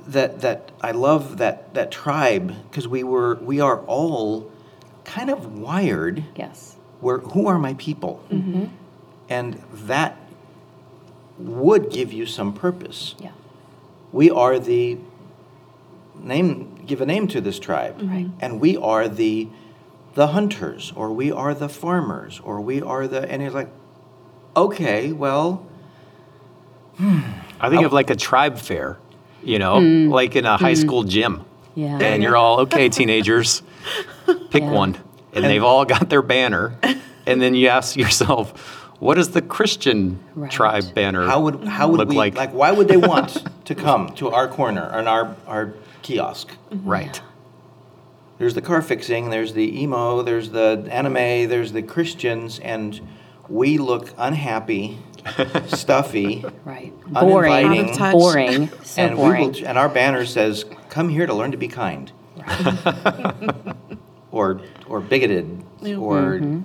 that 0.06 0.40
that 0.42 0.70
I 0.80 0.92
love 0.92 1.38
that 1.38 1.74
that 1.74 1.90
tribe 1.90 2.54
because 2.70 2.86
we 2.86 3.02
were 3.02 3.34
we 3.42 3.60
are 3.60 3.80
all 3.86 4.48
kind 5.02 5.28
of 5.30 5.58
wired 5.58 6.22
Yes. 6.36 6.76
where 7.00 7.18
who 7.18 7.48
are 7.48 7.58
my 7.58 7.74
people, 7.74 8.22
mm-hmm. 8.30 8.66
and 9.28 9.60
that 9.72 10.16
would 11.38 11.90
give 11.90 12.12
you 12.12 12.26
some 12.26 12.52
purpose. 12.52 13.14
Yeah. 13.18 13.32
We 14.12 14.30
are 14.30 14.58
the 14.58 14.98
name 16.14 16.84
give 16.86 17.00
a 17.00 17.06
name 17.06 17.28
to 17.28 17.40
this 17.40 17.58
tribe 17.58 17.96
Right. 18.00 18.24
Mm-hmm. 18.24 18.38
and 18.40 18.60
we 18.60 18.76
are 18.78 19.06
the 19.06 19.48
the 20.14 20.28
hunters 20.28 20.92
or 20.96 21.12
we 21.12 21.30
are 21.30 21.52
the 21.52 21.68
farmers 21.68 22.40
or 22.42 22.60
we 22.60 22.80
are 22.80 23.06
the 23.06 23.30
and 23.30 23.42
it's 23.42 23.54
like 23.54 23.68
okay 24.56 25.12
well 25.12 25.66
I 26.98 27.68
think 27.68 27.80
hmm. 27.80 27.86
of 27.86 27.92
like 27.92 28.10
a 28.10 28.16
tribe 28.16 28.58
fair, 28.58 28.96
you 29.42 29.58
know, 29.58 29.76
mm. 29.76 30.10
like 30.10 30.36
in 30.36 30.46
a 30.46 30.56
high 30.56 30.72
mm. 30.72 30.80
school 30.80 31.04
gym. 31.04 31.44
Yeah. 31.74 31.98
And 31.98 32.22
you're 32.22 32.36
all, 32.36 32.60
okay, 32.60 32.88
teenagers, 32.88 33.62
pick 34.50 34.62
Yeah. 34.62 34.70
one. 34.70 34.96
And 35.34 35.44
they've 35.44 35.62
all 35.62 35.84
got 35.84 36.08
their 36.08 36.22
banner. 36.22 36.78
And 37.26 37.42
then 37.42 37.54
you 37.54 37.68
ask 37.68 37.96
yourself, 37.96 38.85
what 38.98 39.14
does 39.14 39.30
the 39.30 39.42
Christian 39.42 40.18
Right. 40.34 40.50
tribe 40.50 40.94
banner 40.94 41.26
how 41.26 41.40
would 41.42 41.64
how 41.64 41.88
would 41.88 41.98
look 41.98 42.08
we 42.08 42.16
like? 42.16 42.34
like 42.36 42.50
why 42.52 42.72
would 42.72 42.88
they 42.88 42.96
want 42.96 43.42
to 43.64 43.74
come 43.74 44.08
to 44.16 44.30
our 44.30 44.48
corner 44.48 44.82
and 44.92 45.08
our 45.08 45.36
our 45.46 45.74
kiosk 46.02 46.48
mm-hmm. 46.70 46.88
right. 46.88 47.20
there's 48.38 48.54
the 48.54 48.62
car 48.62 48.80
fixing 48.82 49.30
there's 49.30 49.52
the 49.54 49.82
emo 49.82 50.22
there's 50.22 50.50
the 50.50 50.86
anime 50.90 51.48
there's 51.48 51.72
the 51.72 51.82
christians 51.82 52.58
and 52.60 53.00
we 53.48 53.78
look 53.78 54.12
unhappy 54.18 54.98
stuffy 55.66 56.44
Right. 56.64 56.92
Boring. 57.06 57.80
Out 57.80 57.90
of 57.90 57.96
touch. 57.96 58.12
Boring. 58.12 58.68
So 58.84 59.02
and 59.02 59.16
boring. 59.16 59.52
we 59.52 59.60
will 59.60 59.68
and 59.68 59.76
our 59.78 59.88
banner 59.88 60.24
says 60.24 60.64
come 60.88 61.08
here 61.08 61.26
to 61.26 61.34
learn 61.34 61.50
to 61.50 61.56
be 61.56 61.68
kind 61.68 62.12
or 64.30 64.60
or 64.88 65.00
bigoted 65.00 65.64
Yeah. 65.82 65.96
or 65.96 66.20
mm-hmm. 66.38 66.60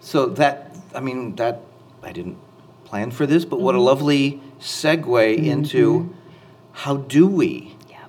so 0.00 0.26
that 0.26 0.76
i 0.94 1.00
mean 1.00 1.36
that 1.36 1.62
i 2.02 2.12
didn't 2.12 2.36
plan 2.84 3.10
for 3.10 3.26
this 3.26 3.44
but 3.44 3.60
what 3.60 3.74
a 3.74 3.78
mm-hmm. 3.78 3.86
lovely 3.86 4.42
segue 4.58 5.36
mm-hmm. 5.36 5.44
into 5.44 6.14
how 6.72 6.96
do 6.96 7.26
we 7.26 7.76
yeah. 7.88 8.04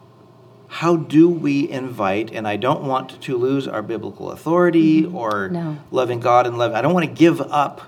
how 0.67 0.95
do 0.95 1.29
we 1.29 1.69
invite 1.69 2.31
and 2.31 2.47
i 2.47 2.55
don't 2.55 2.83
want 2.83 3.21
to 3.21 3.37
lose 3.37 3.67
our 3.67 3.81
biblical 3.81 4.31
authority 4.31 5.03
mm-hmm. 5.03 5.15
or 5.15 5.49
No. 5.49 5.77
loving 5.91 6.19
god 6.19 6.47
and 6.47 6.57
love 6.57 6.73
i 6.73 6.81
don't 6.81 6.93
want 6.93 7.05
to 7.05 7.13
give 7.13 7.41
up 7.41 7.81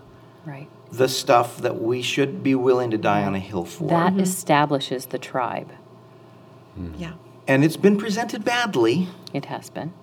Right. 0.46 0.68
the 0.92 1.08
stuff 1.08 1.58
that 1.60 1.82
we 1.82 2.02
should 2.02 2.44
be 2.44 2.54
willing 2.54 2.92
to 2.92 2.98
die 2.98 3.24
on 3.24 3.34
a 3.34 3.40
hill 3.40 3.64
for 3.64 3.88
That 3.88 4.18
establishes 4.20 5.06
the 5.06 5.18
tribe. 5.18 5.72
Hmm. 6.76 6.94
Yeah. 6.98 7.14
and 7.48 7.64
it's 7.64 7.78
been 7.78 7.98
presented 7.98 8.44
badly 8.44 9.08
It 9.34 9.46
has 9.46 9.70
been. 9.70 9.94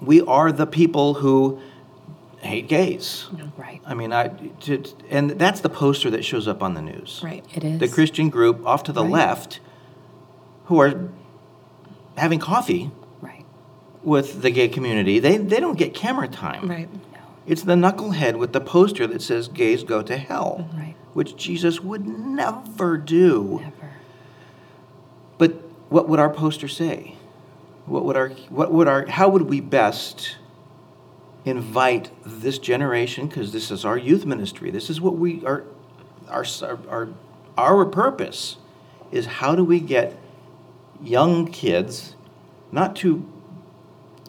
we 0.00 0.20
are 0.20 0.52
the 0.52 0.66
people 0.66 1.14
who 1.14 1.58
hate 2.44 2.68
gays. 2.68 3.26
Right. 3.56 3.80
I 3.86 3.94
mean, 3.94 4.12
I, 4.12 4.28
to, 4.28 4.82
and 5.10 5.30
that's 5.30 5.60
the 5.60 5.68
poster 5.68 6.10
that 6.10 6.24
shows 6.24 6.46
up 6.48 6.62
on 6.62 6.74
the 6.74 6.82
news. 6.82 7.20
Right. 7.22 7.44
It 7.54 7.64
is. 7.64 7.80
The 7.80 7.88
Christian 7.88 8.28
group 8.30 8.64
off 8.66 8.82
to 8.84 8.92
the 8.92 9.02
Right. 9.02 9.12
left 9.12 9.60
who 10.66 10.80
are 10.80 11.08
having 12.16 12.38
coffee 12.38 12.90
Right. 13.20 13.44
with 14.02 14.42
the 14.42 14.50
gay 14.50 14.68
community, 14.68 15.18
they, 15.18 15.36
they 15.36 15.60
don't 15.60 15.78
get 15.78 15.94
camera 15.94 16.28
time. 16.28 16.68
Right. 16.68 16.88
No. 17.12 17.18
It's 17.46 17.62
the 17.62 17.74
knucklehead 17.74 18.36
with 18.36 18.52
the 18.52 18.60
poster 18.60 19.06
that 19.06 19.20
says 19.22 19.48
gays 19.48 19.82
go 19.84 20.02
to 20.02 20.16
hell, 20.16 20.68
Right. 20.74 20.94
which 21.12 21.36
Jesus 21.36 21.80
would 21.80 22.06
never 22.06 22.96
do. 22.96 23.60
Never. 23.62 23.92
But 25.38 25.52
what 25.88 26.08
would 26.08 26.18
our 26.20 26.30
poster 26.30 26.68
say? 26.68 27.16
What 27.86 28.04
would 28.06 28.16
our 28.16 28.30
what 28.48 28.72
would 28.72 28.88
our 28.88 29.04
how 29.06 29.28
would 29.28 29.42
we 29.42 29.60
best 29.60 30.36
invite 31.44 32.10
this 32.24 32.58
generation 32.58 33.26
because 33.26 33.52
this 33.52 33.70
is 33.70 33.84
our 33.84 33.98
youth 33.98 34.24
ministry. 34.24 34.70
This 34.70 34.88
is 34.88 35.00
what 35.00 35.16
we 35.16 35.44
are 35.44 35.64
our 36.28 36.44
our 36.88 37.08
our 37.56 37.84
purpose 37.84 38.56
is 39.12 39.26
how 39.26 39.54
do 39.54 39.64
we 39.64 39.78
get 39.78 40.18
young 41.02 41.46
kids 41.46 42.16
not 42.72 42.96
to 42.96 43.24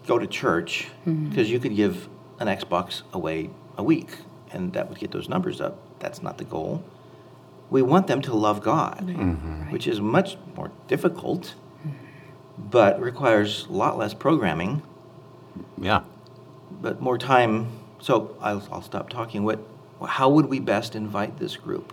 go 0.06 0.20
to 0.20 0.28
church 0.28 0.88
mm-hmm. 1.06 1.30
because 1.30 1.50
you 1.50 1.60
could 1.60 1.76
give 1.76 2.08
an 2.40 2.48
Xbox 2.48 3.02
away 3.14 3.50
a 3.78 3.84
week 3.84 4.18
and 4.52 4.74
that 4.74 4.90
would 4.90 5.00
get 5.00 5.12
those 5.12 5.28
numbers 5.28 5.60
up. 5.60 5.78
That's 6.00 6.22
not 6.22 6.38
the 6.38 6.44
goal. 6.44 6.84
We 7.70 7.82
want 7.82 8.08
them 8.08 8.22
to 8.24 8.34
love 8.34 8.62
God 8.62 9.08
mm-hmm. 9.08 9.72
which 9.72 9.88
is 9.88 10.00
much 10.00 10.38
more 10.56 10.72
difficult, 10.88 11.56
but 12.58 13.00
requires 13.00 13.66
a 13.68 13.72
lot 13.72 13.98
less 13.98 14.14
programming, 14.14 14.84
Yeah. 15.80 16.02
But 16.86 17.02
more 17.02 17.18
time. 17.18 17.68
So 18.00 18.38
I'll, 18.40 18.62
I'll 18.72 18.84
stop 18.84 19.10
talking. 19.10 19.44
What, 19.44 19.60
how 20.08 20.30
would 20.30 20.46
we 20.46 20.60
best 20.60 20.96
invite 20.96 21.40
this 21.40 21.58
group? 21.58 21.92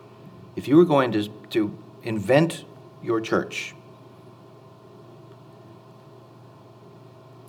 If 0.54 0.68
you 0.68 0.76
were 0.76 0.84
going 0.84 1.12
to, 1.12 1.28
to 1.28 1.76
invent 2.02 2.66
your 3.02 3.20
church, 3.20 3.74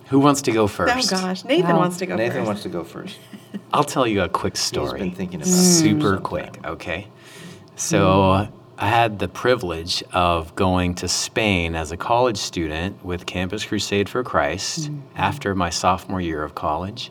Who 0.08 0.20
wants 0.20 0.42
to 0.42 0.52
go 0.52 0.66
first? 0.66 0.92
Oh 0.92 0.96
first? 0.96 1.10
gosh, 1.10 1.44
Nathan 1.44 1.76
Wow. 1.76 1.78
wants 1.78 1.96
to 1.96 2.06
go 2.06 2.14
Nathan 2.14 2.40
first. 2.40 2.46
wants 2.46 2.62
to 2.64 2.68
go 2.68 2.84
first. 2.84 3.18
I'll 3.72 3.84
tell 3.84 4.06
you 4.06 4.20
a 4.20 4.28
quick 4.28 4.54
He's 4.54 4.62
story. 4.62 4.98
been 5.00 5.12
thinking 5.12 5.40
about 5.40 5.48
it. 5.48 5.52
Super 5.52 6.00
sometime. 6.00 6.22
quick, 6.22 6.58
okay? 6.64 7.06
So 7.76 8.46
I 8.78 8.88
had 8.88 9.18
the 9.18 9.28
privilege 9.28 10.04
of 10.12 10.54
going 10.54 10.94
to 10.96 11.08
Spain 11.08 11.74
as 11.74 11.90
a 11.90 11.96
college 11.96 12.36
student 12.36 13.02
with 13.04 13.24
Campus 13.24 13.64
Crusade 13.64 14.08
for 14.08 14.22
Christ 14.22 14.90
mm. 14.90 15.00
after 15.16 15.54
my 15.54 15.70
sophomore 15.70 16.20
year 16.20 16.42
of 16.44 16.54
college. 16.54 17.10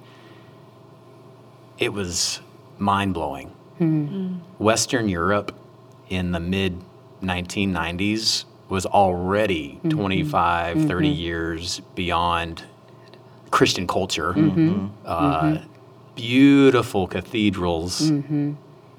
It 1.77 1.94
was 1.94 2.42
mind 2.77 3.13
blowing. 3.13 3.51
Western 4.60 5.10
Europe 5.10 5.53
in 6.10 6.32
the 6.32 6.39
mid 6.39 6.80
1990s 7.22 8.46
was 8.70 8.86
already 8.86 9.80
25, 9.89 10.88
30 10.88 11.08
years 11.08 11.82
beyond 11.96 12.63
Christian 13.51 13.88
culture. 13.88 14.34
Mm-hmm. 14.34 14.88
Uh, 15.06 15.42
mm-hmm. 15.42 15.70
Beautiful 16.15 17.08
cathedrals, 17.08 18.12
mm-hmm. 18.12 18.53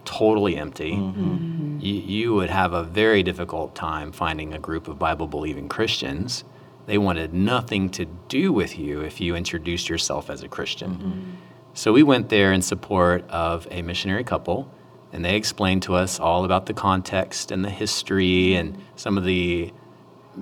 totally 0.05 0.57
empty. 0.57 0.93
Mm-hmm. 0.93 1.79
You, 1.81 1.95
you 1.95 2.35
would 2.35 2.51
have 2.51 2.73
a 2.73 2.83
very 2.83 3.23
difficult 3.23 3.75
time 3.75 4.11
finding 4.11 4.53
a 4.53 4.59
group 4.59 4.89
of 4.89 4.99
Bible 4.99 5.27
believing 5.27 5.69
Christians. 5.69 6.45
They 6.87 6.99
wanted 6.99 7.33
nothing 7.33 7.89
to 7.91 8.05
do 8.29 8.53
with 8.53 8.79
you 8.79 9.01
if 9.01 9.21
you 9.21 9.35
introduced 9.35 9.89
yourself 9.89 10.29
as 10.29 10.43
a 10.43 10.49
Christian. 10.49 11.39
Mm-hmm. 11.75 11.77
So 11.77 11.93
we 11.93 12.03
went 12.03 12.29
there 12.29 12.53
in 12.53 12.63
support 12.63 13.29
of 13.29 13.67
a 13.71 13.83
missionary 13.83 14.25
couple, 14.25 14.71
and 15.13 15.25
they 15.25 15.37
explained 15.37 15.83
to 15.83 15.95
us 15.95 16.21
all 16.21 16.45
about 16.45 16.67
the 16.67 16.75
context 16.75 17.51
and 17.51 17.65
the 17.65 17.71
history 17.71 18.55
and 18.55 18.79
some 18.97 19.19
of 19.19 19.25
the 19.25 19.73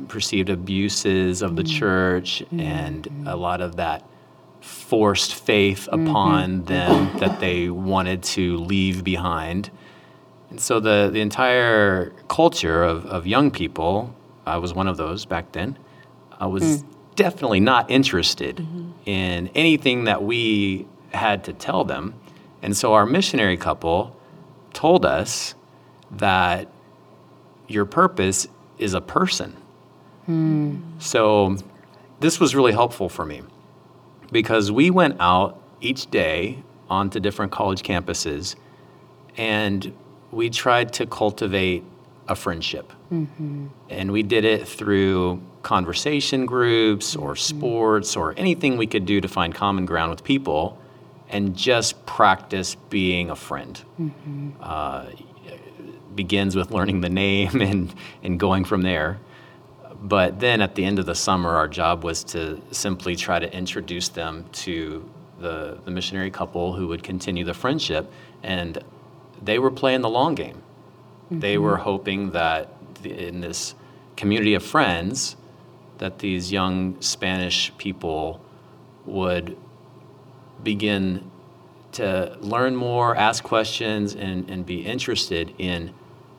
perceived 0.09 0.49
abuses 0.49 1.43
of 1.43 1.57
the 1.57 1.63
mm-hmm. 1.63 1.79
church 1.79 2.43
mm-hmm. 2.47 2.61
and 2.61 3.09
a 3.27 3.37
lot 3.37 3.61
of 3.61 3.77
that 3.77 4.07
forced 4.61 5.35
faith 5.35 5.89
mm-hmm. 5.91 6.07
upon 6.07 6.65
them 6.65 7.19
that 7.19 7.41
they 7.41 7.69
wanted 7.69 8.23
to 8.23 8.57
leave 8.59 9.05
behind. 9.05 9.71
And 10.51 10.61
so 10.61 10.81
the, 10.81 11.11
the 11.13 11.21
entire 11.21 12.11
culture 12.29 12.83
of, 12.83 13.07
of 13.07 13.27
young 13.27 13.51
people, 13.51 14.15
I 14.47 14.59
was 14.59 14.73
one 14.75 14.87
of 14.87 14.97
those 14.97 15.25
back 15.25 15.53
then, 15.53 15.79
I 16.39 16.47
was 16.47 16.63
mm. 16.63 16.85
definitely 17.17 17.61
not 17.61 17.91
interested 17.91 18.57
mm-hmm. 18.57 18.91
in 19.07 19.49
anything 19.49 20.05
that 20.05 20.23
we 20.23 20.87
had 21.13 21.45
to 21.45 21.53
tell 21.53 21.85
them. 21.85 22.15
And 22.63 22.77
so 22.77 22.95
our 22.95 23.07
missionary 23.07 23.57
couple 23.57 24.17
told 24.73 25.05
us 25.05 25.55
that 26.11 26.69
your 27.69 27.85
purpose 27.85 28.49
is 28.79 28.95
a 28.95 29.01
person. 29.01 29.57
Hmm. 30.27 30.77
So 30.99 31.57
this 32.21 32.39
was 32.39 32.55
really 32.55 32.73
helpful 32.73 33.09
for 33.09 33.25
me 33.25 33.43
because 34.31 34.71
we 34.71 34.91
went 34.91 35.17
out 35.21 35.61
each 35.81 36.11
day 36.11 36.63
onto 36.89 37.19
different 37.19 37.53
college 37.53 37.83
campuses 37.83 38.55
and 39.37 39.93
we 40.31 40.51
tried 40.51 40.93
to 40.95 41.07
cultivate 41.07 41.85
a 42.29 42.35
friendship. 42.35 42.93
Mm-hmm. 43.13 43.67
And 43.91 44.13
we 44.13 44.23
did 44.23 44.45
it 44.45 44.69
through 44.69 45.43
conversation 45.63 46.47
groups 46.47 47.17
or 47.17 47.35
mm-hmm. 47.35 47.59
sports 47.59 48.17
or 48.17 48.35
anything 48.37 48.77
we 48.77 48.87
could 48.87 49.07
do 49.07 49.21
to 49.21 49.29
find 49.29 49.55
common 49.55 49.87
ground 49.87 50.11
with 50.11 50.25
people 50.25 50.79
and 51.33 51.57
just 51.57 52.05
practice 52.07 52.75
being 52.75 53.31
a 53.31 53.37
friend. 53.37 53.83
Mm-hmm. 53.99 54.51
Uh, 54.61 55.07
begins 56.15 56.55
with 56.55 56.71
learning 56.71 57.01
the 57.01 57.09
name 57.09 57.61
and, 57.61 57.93
and 58.23 58.39
going 58.39 58.65
from 58.65 58.83
there. 58.83 59.19
But 60.03 60.41
then 60.41 60.61
at 60.61 60.75
the 60.75 60.85
end 60.85 60.99
of 60.99 61.07
the 61.07 61.15
summer, 61.15 61.57
our 61.57 61.69
job 61.69 62.05
was 62.05 62.23
to 62.25 62.61
simply 62.71 63.17
try 63.17 63.39
to 63.39 63.53
introduce 63.53 64.09
them 64.09 64.45
to 64.53 65.09
the, 65.39 65.79
the 65.85 65.91
missionary 65.91 66.31
couple 66.31 66.75
who 66.75 66.89
would 66.89 67.03
continue 67.03 67.45
the 67.45 67.55
friendship. 67.55 68.13
And 68.43 68.83
they 69.41 69.59
were 69.59 69.71
playing 69.71 70.03
the 70.03 70.11
long 70.11 70.35
game. 70.35 70.57
Mm-hmm. 71.27 71.41
They 71.41 71.57
were 71.57 71.79
hoping 71.79 72.33
that 72.33 72.69
in 73.05 73.41
this 73.41 73.75
community 74.17 74.55
of 74.55 74.63
friends, 74.63 75.37
that 75.99 76.19
these 76.19 76.53
young 76.53 77.01
Spanish 77.01 77.73
people 77.79 78.41
would 79.07 79.57
begin 80.63 81.31
to 81.93 82.37
learn 82.41 82.75
more, 82.75 83.15
ask 83.17 83.45
questions, 83.45 84.15
and, 84.15 84.49
and 84.51 84.65
be 84.65 84.81
interested 84.81 85.55
in 85.59 85.93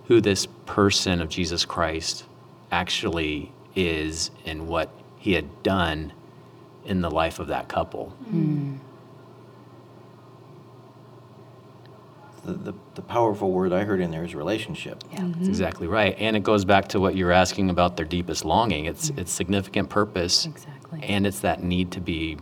who 0.05 0.19
this 0.19 0.47
person 0.65 1.21
of 1.21 1.29
Jesus 1.29 1.65
Christ 1.65 2.25
actually 2.71 3.51
is 3.75 4.31
and 4.45 4.67
what 4.67 4.89
he 5.17 5.33
had 5.33 5.63
done 5.63 6.13
in 6.85 7.01
the 7.01 7.09
life 7.09 7.39
of 7.39 7.47
that 7.47 7.69
couple. 7.69 8.13
Mm. 8.29 8.79
The, 12.45 12.53
the, 12.53 12.73
the, 12.95 13.01
powerful 13.01 13.51
word 13.53 13.71
I 13.71 13.85
heard 13.85 14.01
in 14.01 14.11
there 14.11 14.25
is 14.25 14.35
relationship. 14.35 15.01
Yeah. 15.11 15.19
Mm-hmm. 15.19 15.31
That's 15.31 15.47
exactly 15.47 15.87
right. 15.87 16.13
And 16.19 16.35
it 16.35 16.43
goes 16.43 16.65
back 16.65 16.89
to 16.89 16.99
what 16.99 17.15
you 17.15 17.25
were 17.25 17.31
asking 17.31 17.69
about 17.69 17.95
their 17.95 18.05
deepest 18.05 18.43
longing. 18.43 18.83
It's, 18.83 19.09
mm-hmm. 19.09 19.19
it's 19.19 19.31
significant 19.31 19.89
purpose. 19.89 20.45
Exactly. 20.45 20.99
And 21.03 21.25
it's 21.25 21.39
that 21.39 21.63
need 21.63 21.91
to 21.91 22.01
be 22.01 22.37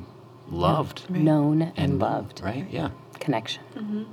loved. 0.51 1.05
Right. 1.09 1.21
Known 1.21 1.61
and, 1.61 1.73
and, 1.77 1.99
loved. 1.99 2.41
Right, 2.43 2.67
yeah. 2.69 2.89
Connection. 3.19 3.63
Mm-hmm. 3.75 4.03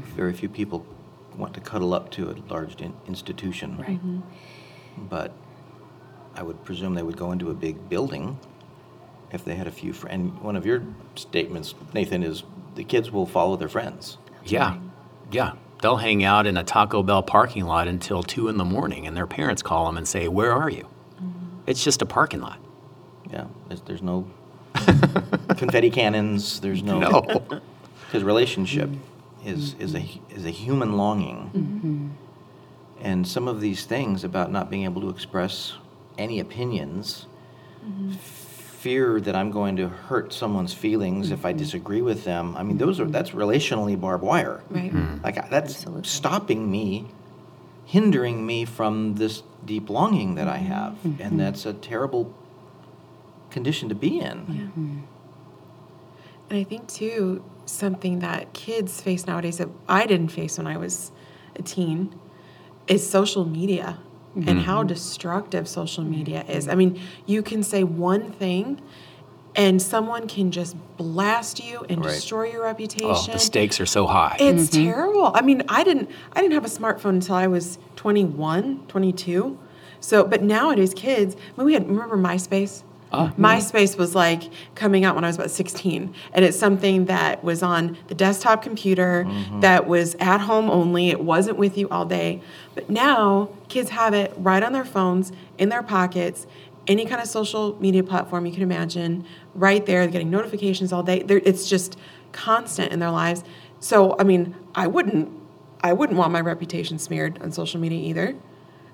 Very 0.00 0.32
few 0.32 0.48
people 0.48 0.86
want 1.36 1.54
to 1.54 1.60
cuddle 1.60 1.94
up 1.94 2.10
to 2.12 2.30
a 2.30 2.34
large 2.52 2.80
in- 2.80 2.96
institution. 3.06 3.76
Right. 3.76 3.98
Mm-hmm. 3.98 4.20
But 5.08 5.32
I 6.34 6.42
would 6.42 6.64
presume 6.64 6.94
they 6.94 7.02
would 7.02 7.16
go 7.16 7.32
into 7.32 7.50
a 7.50 7.54
big 7.54 7.88
building 7.88 8.38
if 9.30 9.44
they 9.44 9.54
had 9.54 9.66
a 9.66 9.70
few 9.70 9.92
friends. 9.92 10.14
And 10.14 10.40
one 10.40 10.56
of 10.56 10.66
your 10.66 10.82
statements, 11.14 11.74
Nathan, 11.92 12.22
is 12.22 12.44
the 12.74 12.84
kids 12.84 13.10
will 13.10 13.26
follow 13.26 13.56
their 13.56 13.68
friends. 13.68 14.18
Yeah, 14.44 14.78
yeah. 15.30 15.52
They'll 15.82 15.96
hang 15.96 16.22
out 16.22 16.46
in 16.46 16.56
a 16.56 16.62
Taco 16.62 17.02
Bell 17.02 17.22
parking 17.22 17.64
lot 17.64 17.88
until 17.88 18.22
two 18.22 18.48
in 18.48 18.56
the 18.56 18.64
morning, 18.64 19.06
and 19.06 19.16
their 19.16 19.26
parents 19.26 19.62
call 19.62 19.86
them 19.86 19.96
and 19.96 20.06
say, 20.06 20.28
"Where 20.28 20.52
are 20.52 20.70
you?" 20.70 20.86
Mm-hmm. 21.16 21.62
It's 21.66 21.82
just 21.82 22.02
a 22.02 22.06
parking 22.06 22.40
lot. 22.40 22.60
Yeah, 23.30 23.46
there's, 23.68 23.80
there's 23.82 24.02
no 24.02 24.28
confetti 25.56 25.90
cannons. 25.90 26.60
There's 26.60 26.82
no 26.82 27.22
because 27.22 28.22
no. 28.22 28.26
relationship 28.26 28.90
is 29.44 29.74
is 29.78 29.94
a 29.94 30.04
is 30.30 30.44
a 30.44 30.50
human 30.50 30.96
longing, 30.96 31.50
mm-hmm. 31.54 32.08
and 33.00 33.26
some 33.26 33.48
of 33.48 33.60
these 33.60 33.84
things 33.84 34.24
about 34.24 34.50
not 34.50 34.70
being 34.70 34.84
able 34.84 35.00
to 35.02 35.08
express 35.08 35.74
any 36.18 36.40
opinions, 36.40 37.26
mm-hmm. 37.84 38.12
fear 38.12 39.20
that 39.20 39.34
I'm 39.34 39.50
going 39.50 39.76
to 39.76 39.88
hurt 39.88 40.32
someone's 40.32 40.74
feelings 40.74 41.26
mm-hmm. 41.26 41.34
if 41.34 41.44
I 41.44 41.50
mm-hmm. 41.50 41.58
disagree 41.58 42.02
with 42.02 42.24
them. 42.24 42.56
I 42.56 42.62
mean, 42.62 42.78
those 42.78 43.00
are 43.00 43.06
that's 43.06 43.30
relationally 43.30 44.00
barbed 44.00 44.24
wire. 44.24 44.62
Right. 44.70 44.92
Mm-hmm. 44.92 45.24
Like 45.24 45.36
that's 45.50 45.74
Absolutely. 45.74 46.04
stopping 46.04 46.70
me, 46.70 47.06
hindering 47.84 48.46
me 48.46 48.64
from 48.64 49.16
this 49.16 49.42
deep 49.64 49.90
longing 49.90 50.36
that 50.36 50.48
I 50.48 50.58
mm-hmm. 50.58 50.66
have, 50.66 50.98
and 51.04 51.18
mm-hmm. 51.18 51.36
that's 51.38 51.66
a 51.66 51.72
terrible 51.72 52.34
condition 53.52 53.88
to 53.88 53.94
be 53.94 54.18
in. 54.18 54.46
Yeah. 54.48 54.82
And 56.50 56.58
I 56.58 56.64
think 56.64 56.88
too 56.88 57.44
something 57.64 58.18
that 58.18 58.52
kids 58.52 59.00
face 59.00 59.26
nowadays 59.26 59.58
that 59.58 59.68
I 59.88 60.06
didn't 60.06 60.28
face 60.28 60.58
when 60.58 60.66
I 60.66 60.76
was 60.76 61.12
a 61.56 61.62
teen 61.62 62.14
is 62.86 63.08
social 63.08 63.44
media 63.44 63.98
mm-hmm. 64.36 64.48
and 64.48 64.60
how 64.60 64.82
destructive 64.82 65.68
social 65.68 66.04
media 66.04 66.44
is. 66.48 66.68
I 66.68 66.74
mean, 66.74 67.00
you 67.26 67.42
can 67.42 67.62
say 67.62 67.84
one 67.84 68.32
thing 68.32 68.80
and 69.54 69.80
someone 69.80 70.28
can 70.28 70.50
just 70.50 70.76
blast 70.96 71.62
you 71.62 71.84
and 71.88 72.04
right. 72.04 72.14
destroy 72.14 72.50
your 72.50 72.64
reputation. 72.64 73.10
Oh, 73.10 73.26
the 73.32 73.38
stakes 73.38 73.80
are 73.80 73.86
so 73.86 74.06
high. 74.06 74.36
It's 74.40 74.70
mm-hmm. 74.70 74.84
terrible. 74.84 75.32
I 75.34 75.42
mean, 75.42 75.62
I 75.68 75.84
didn't 75.84 76.10
I 76.32 76.40
didn't 76.40 76.54
have 76.54 76.64
a 76.64 76.68
smartphone 76.68 77.10
until 77.10 77.34
I 77.34 77.46
was 77.46 77.78
21, 77.96 78.86
22. 78.88 79.58
So, 80.00 80.24
but 80.24 80.42
nowadays 80.42 80.94
kids, 80.94 81.36
I 81.36 81.60
mean, 81.60 81.66
we 81.66 81.74
had 81.74 81.88
remember 81.88 82.16
MySpace? 82.16 82.82
Uh, 83.12 83.30
MySpace 83.32 83.96
was 83.98 84.14
like 84.14 84.50
coming 84.74 85.04
out 85.04 85.14
when 85.14 85.24
I 85.24 85.26
was 85.26 85.36
about 85.36 85.50
16. 85.50 86.14
And 86.32 86.44
it's 86.44 86.58
something 86.58 87.04
that 87.06 87.44
was 87.44 87.62
on 87.62 87.98
the 88.08 88.14
desktop 88.14 88.62
computer, 88.62 89.24
mm-hmm. 89.26 89.60
that 89.60 89.86
was 89.86 90.16
at 90.18 90.38
home 90.38 90.70
only. 90.70 91.10
It 91.10 91.20
wasn't 91.20 91.58
with 91.58 91.76
you 91.76 91.88
all 91.90 92.06
day. 92.06 92.40
But 92.74 92.88
now 92.88 93.50
kids 93.68 93.90
have 93.90 94.14
it 94.14 94.32
right 94.36 94.62
on 94.62 94.72
their 94.72 94.84
phones, 94.84 95.32
in 95.58 95.68
their 95.68 95.82
pockets, 95.82 96.46
any 96.86 97.04
kind 97.04 97.20
of 97.20 97.28
social 97.28 97.76
media 97.80 98.02
platform 98.02 98.46
you 98.46 98.52
can 98.52 98.62
imagine, 98.62 99.24
right 99.54 99.84
there, 99.86 100.06
getting 100.06 100.30
notifications 100.30 100.92
all 100.92 101.02
day. 101.02 101.22
They're, 101.22 101.42
it's 101.44 101.68
just 101.68 101.98
constant 102.32 102.92
in 102.92 102.98
their 102.98 103.10
lives. 103.10 103.44
So, 103.78 104.16
I 104.18 104.24
mean, 104.24 104.56
I 104.74 104.86
wouldn't, 104.86 105.28
I 105.82 105.92
wouldn't 105.92 106.18
want 106.18 106.32
my 106.32 106.40
reputation 106.40 106.98
smeared 106.98 107.40
on 107.42 107.52
social 107.52 107.78
media 107.78 107.98
either. 108.08 108.36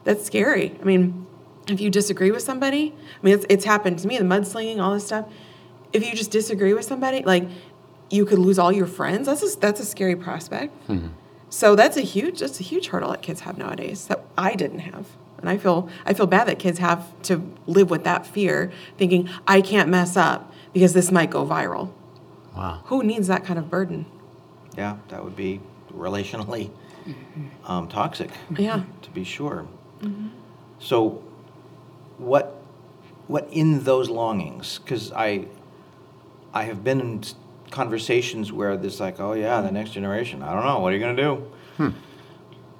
That's 0.05 0.25
scary. 0.25 0.77
I 0.81 0.85
mean, 0.85 1.27
if 1.69 1.81
you 1.81 1.91
disagree 1.91 2.31
with 2.31 2.43
somebody, 2.43 2.95
I 2.97 3.25
mean, 3.25 3.35
it's, 3.35 3.47
it's 3.49 3.65
happened 3.65 3.99
to 4.01 4.09
me, 4.09 4.19
the 4.19 4.25
mudslinging, 4.25 4.81
all 4.81 4.95
this 4.95 5.07
stuff. 5.07 5.27
If 5.93 6.07
you 6.07 6.15
just 6.15 6.31
disagree 6.31 6.73
with 6.73 6.85
somebody, 6.85 7.23
like 7.23 7.49
you 8.11 8.25
could 8.25 8.39
lose 8.39 8.59
all 8.59 8.73
your 8.73 8.87
friends. 8.87 9.27
That's 9.27 9.43
a, 9.43 9.59
that's 9.59 9.81
a 9.81 9.85
scary 9.85 10.17
prospect. 10.17 10.75
Mm-hmm. 10.89 11.09
So 11.51 11.75
that's 11.77 11.97
a 11.97 12.03
huge 12.03 12.41
that's 12.41 12.61
a 12.61 12.63
huge 12.63 12.89
hurdle 12.89 13.11
that 13.11 13.23
kids 13.23 13.41
have 13.41 13.57
nowadays 13.57 14.07
that 14.07 14.25
I 14.37 14.55
didn't 14.55 14.81
have. 14.81 15.07
And 15.39 15.49
I 15.49 15.57
feel 15.57 15.89
I 16.05 16.13
feel 16.13 16.27
bad 16.27 16.47
that 16.49 16.59
kids 16.59 16.79
have 16.79 17.11
to 17.23 17.55
live 17.67 17.91
with 17.91 18.05
that 18.05 18.27
fear, 18.27 18.71
thinking 18.99 19.31
I 19.47 19.63
can't 19.63 19.89
mess 19.89 20.17
up 20.17 20.53
because 20.73 20.93
this 20.93 21.11
might 21.11 21.31
go 21.31 21.47
viral. 21.47 21.93
Wow. 22.55 22.83
Who 22.87 23.03
needs 23.03 23.29
that 23.29 23.45
kind 23.45 23.59
of 23.59 23.71
burden? 23.71 24.05
Yeah, 24.77 24.99
that 25.09 25.25
would 25.25 25.37
be 25.37 25.61
relationally 25.93 26.71
mm-hmm. 27.07 27.47
um, 27.65 27.89
toxic. 27.89 28.31
Yeah. 28.57 28.83
To 29.03 29.11
be 29.11 29.25
sure. 29.25 29.67
Mm-hmm. 30.01 30.29
So 30.81 31.23
what 32.19 32.61
what 33.27 33.49
in 33.51 33.85
those 33.85 34.09
longings 34.09 34.79
because 34.79 35.13
i 35.13 35.47
i 36.53 36.65
have 36.65 36.83
been 36.85 37.01
in 37.01 37.23
conversations 37.71 38.53
where 38.53 38.77
there's 38.77 39.01
like 39.01 39.21
oh 39.21 39.33
yeah 39.33 39.61
the 39.61 39.71
next 39.71 39.91
generation 39.91 40.43
i 40.43 40.53
don't 40.53 40.65
know 40.65 40.81
what 40.81 40.93
are 40.93 40.97
you 40.97 41.03
going 41.03 41.17
to 41.17 41.23
do 41.23 41.35
hmm. 41.77 41.89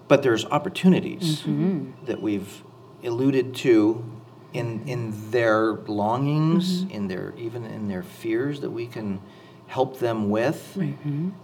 but 0.09 0.23
there's 0.23 0.45
opportunities 0.47 1.41
mm-hmm. 1.41 1.91
that 2.07 2.21
we've 2.21 2.63
alluded 3.05 3.55
to 3.55 4.05
in 4.53 4.87
in 4.89 5.31
their 5.31 5.73
longings, 5.73 6.83
in 6.91 7.09
their 7.09 7.35
even 7.37 7.65
in 7.65 7.89
their 7.89 8.03
fears 8.03 8.61
that 8.61 8.71
we 8.71 8.87
can 8.87 9.21
help 9.67 9.99
them 9.99 10.31
with. 10.31 10.77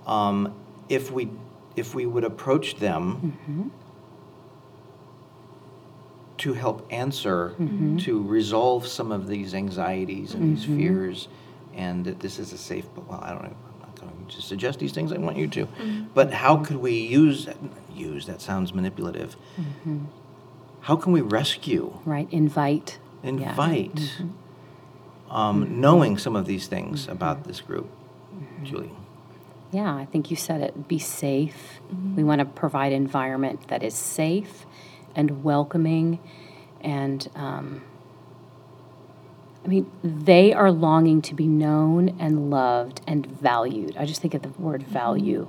Um, 0.07 0.55
if 0.89 1.11
we 1.11 1.31
if 1.77 1.95
we 1.95 2.07
would 2.07 2.25
approach 2.25 2.77
them 2.77 3.71
to 6.45 6.53
help 6.53 6.87
answer, 6.91 7.55
mm-hmm. 7.59 7.97
to 7.97 8.23
resolve 8.23 8.87
some 8.87 9.11
of 9.11 9.29
these 9.29 9.55
anxieties 9.55 10.35
and 10.35 10.55
these 10.55 10.67
mm-hmm. 10.67 10.77
fears, 10.77 11.29
and 11.73 12.05
that 12.05 12.21
this 12.21 12.39
is 12.39 12.53
a 12.53 12.59
safe. 12.59 12.85
Well, 12.97 13.19
I 13.23 13.31
don't 13.31 13.45
know. 13.45 13.57
I'm 13.73 13.81
not 13.81 13.99
going 13.99 14.27
to 14.29 14.43
suggest 14.43 14.79
these 14.79 14.93
things. 14.93 15.11
I 15.11 15.17
want 15.17 15.39
you 15.39 15.47
to. 15.47 15.65
Mm-hmm. 15.65 16.03
But 16.13 16.35
how 16.35 16.59
could 16.59 16.77
we 16.77 16.93
use 16.93 17.49
use? 17.95 18.27
That 18.27 18.43
sounds 18.43 18.75
manipulative. 18.75 19.37
How 20.81 20.97
can 20.97 21.13
we 21.13 21.23
rescue? 21.23 21.99
Right, 22.05 22.29
invite. 22.31 22.99
Yeah. 23.23 23.31
Invite. 23.31 24.21
Um, 25.31 25.81
knowing 25.81 26.19
some 26.19 26.37
of 26.37 26.45
these 26.45 26.67
things 26.67 27.09
about 27.09 27.45
this 27.45 27.63
group, 27.63 27.89
Julie. 28.63 28.93
Yeah, 29.73 29.97
I 29.97 30.05
think 30.05 30.31
you 30.31 30.37
said 30.37 30.61
it. 30.61 30.89
Be 30.89 30.99
safe. 30.99 31.81
We 32.15 32.23
want 32.23 32.41
to 32.41 32.45
provide 32.45 32.93
environment 32.93 33.69
that 33.69 33.83
is 33.83 33.95
safe 33.95 34.67
and 35.15 35.45
welcoming, 35.45 36.19
and 36.81 37.29
um, 37.35 37.83
I 39.65 39.69
mean, 39.69 39.91
they 40.03 40.53
are 40.53 40.71
longing 40.71 41.23
to 41.23 41.35
be 41.35 41.47
known 41.47 42.17
and 42.19 42.51
loved 42.51 43.01
and 43.07 43.25
valued. 43.27 43.97
I 43.97 44.05
just 44.05 44.21
think 44.21 44.35
of 44.35 44.43
the 44.43 44.51
word 44.61 44.83
value. 44.83 45.49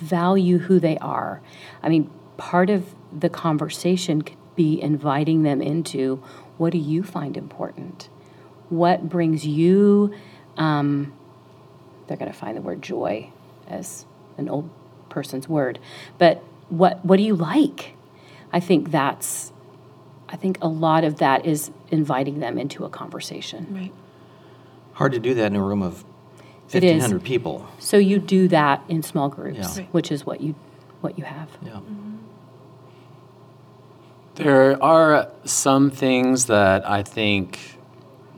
Value 0.00 0.58
who 0.58 0.80
they 0.80 0.98
are. 0.98 1.40
I 1.82 1.88
mean, 1.88 2.10
part 2.36 2.68
of 2.68 2.94
the 3.16 3.28
conversation 3.28 4.22
could 4.22 4.36
be 4.56 4.80
inviting 4.80 5.44
them 5.44 5.62
into 5.62 6.16
what 6.56 6.72
do 6.72 6.78
you 6.78 7.04
find 7.04 7.36
important? 7.36 8.08
What 8.70 9.08
brings 9.08 9.46
you, 9.46 10.12
um, 10.56 11.12
they're 12.06 12.16
going 12.16 12.30
to 12.30 12.36
find 12.36 12.56
the 12.56 12.60
word 12.60 12.82
joy 12.82 13.30
as 13.68 14.04
an 14.36 14.48
old 14.48 14.68
person's 15.08 15.48
word, 15.48 15.78
but 16.18 16.42
what, 16.68 17.04
what 17.04 17.16
do 17.16 17.22
you 17.22 17.36
like? 17.36 17.94
I 18.52 18.60
think 18.60 18.90
that's, 18.90 19.52
I 20.28 20.36
think 20.36 20.58
a 20.60 20.68
lot 20.68 21.04
of 21.04 21.18
that 21.18 21.46
is 21.46 21.70
inviting 21.90 22.40
them 22.40 22.58
into 22.58 22.84
a 22.84 22.88
conversation. 22.88 23.66
Right. 23.70 23.92
Hard 24.94 25.12
to 25.12 25.18
do 25.18 25.34
that 25.34 25.46
in 25.46 25.56
a 25.56 25.62
room 25.62 25.82
of 25.82 26.04
It 26.72 26.84
is. 26.84 27.02
1,500 27.02 27.24
people. 27.24 27.66
So 27.78 27.96
you 27.98 28.18
do 28.18 28.48
that 28.48 28.82
in 28.88 29.02
small 29.02 29.28
groups, 29.28 29.58
Yeah. 29.58 29.82
Right. 29.82 29.94
which 29.94 30.10
is 30.10 30.26
what 30.26 30.40
you 30.40 30.54
what 31.00 31.16
you 31.16 31.24
have. 31.24 31.48
Yeah. 31.62 31.72
Mm-hmm. 31.74 32.16
There 34.34 34.82
are 34.82 35.28
some 35.44 35.90
things 35.90 36.46
that 36.46 36.88
I 36.88 37.02
think 37.02 37.78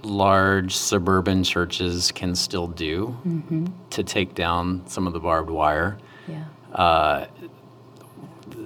large 0.03 0.75
suburban 0.75 1.44
churches 1.44 2.11
can 2.12 2.35
still 2.35 2.66
do 2.66 3.16
mm-hmm. 3.27 3.66
to 3.90 4.03
take 4.03 4.35
down 4.35 4.87
some 4.87 5.07
of 5.07 5.12
the 5.12 5.20
barbed 5.20 5.51
wire. 5.51 5.99
Yeah. 6.27 6.44
Uh, 6.73 7.27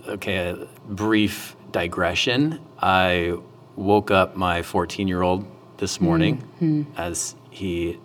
okay, 0.08 0.36
a 0.50 0.66
brief 0.88 1.56
digression. 1.72 2.60
I 2.80 3.36
woke 3.76 4.10
up 4.10 4.36
my 4.36 4.62
14 4.62 5.08
year 5.08 5.22
old 5.22 5.46
this 5.78 6.00
morning 6.00 6.38
mm-hmm. 6.60 6.82
as 6.96 7.34
he 7.50 7.98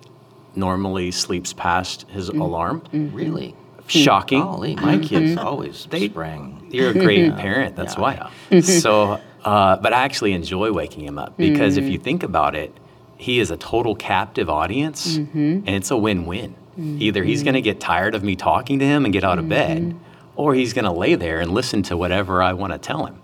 normally 0.56 1.12
sleeps 1.12 1.54
past 1.54 2.08
his 2.10 2.30
mm-hmm. 2.30 2.42
alarm. 2.42 2.82
Mm-hmm. 2.82 3.15
Really? 3.15 3.56
Shocking. 3.88 4.42
Golly, 4.42 4.76
my 4.76 5.00
kids 5.00 5.38
always 5.38 5.88
They- 5.89 6.10
sprang. 6.10 6.68
You're 6.70 6.92
a 6.92 6.94
great 6.94 7.36
parent, 7.38 7.76
that's 7.76 7.96
Yeah, 7.96 8.30
why. 8.50 8.60
so, 8.62 9.20
uh, 9.44 9.78
but 9.78 9.94
I 9.94 10.04
actually 10.04 10.34
enjoy 10.34 10.72
waking 10.72 11.04
him 11.04 11.18
up 11.18 11.36
because 11.38 11.78
if 11.78 11.86
you 11.86 11.98
think 11.98 12.22
about 12.22 12.54
it, 12.54 12.72
he 13.18 13.39
is 13.39 13.50
a 13.50 13.58
total 13.58 13.96
captive 13.96 14.50
audience 14.50 15.15
and 15.18 15.68
it's 15.68 15.89
a 15.89 15.98
win 15.98 16.28
win. 16.28 16.56
Either 16.78 17.24
he's 17.24 17.44
going 17.44 17.56
to 17.56 17.62
get 17.62 17.80
tired 17.80 18.15
of 18.15 18.24
me 18.24 18.36
talking 18.36 18.80
to 18.80 18.86
him 18.86 19.04
and 19.04 19.13
get 19.13 19.24
out 19.24 19.39
of 19.39 19.50
bed, 19.50 19.96
or 20.39 20.56
he's 20.56 20.71
going 20.71 20.86
to 20.86 20.91
lay 20.91 21.15
there 21.15 21.41
and 21.41 21.52
listen 21.52 21.84
to 21.84 21.97
whatever 21.97 22.41
I 22.41 22.54
want 22.54 22.71
to 22.71 22.80
tell 22.80 23.06
him. 23.06 23.15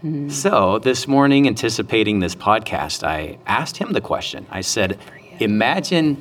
Hmm. 0.00 0.28
So, 0.28 0.80
this 0.80 1.06
morning, 1.06 1.46
anticipating 1.46 2.18
this 2.18 2.34
podcast, 2.34 3.04
I 3.04 3.38
asked 3.46 3.76
him 3.76 3.92
the 3.92 4.00
question. 4.00 4.44
I 4.50 4.60
said, 4.60 4.98
Imagine 5.38 6.20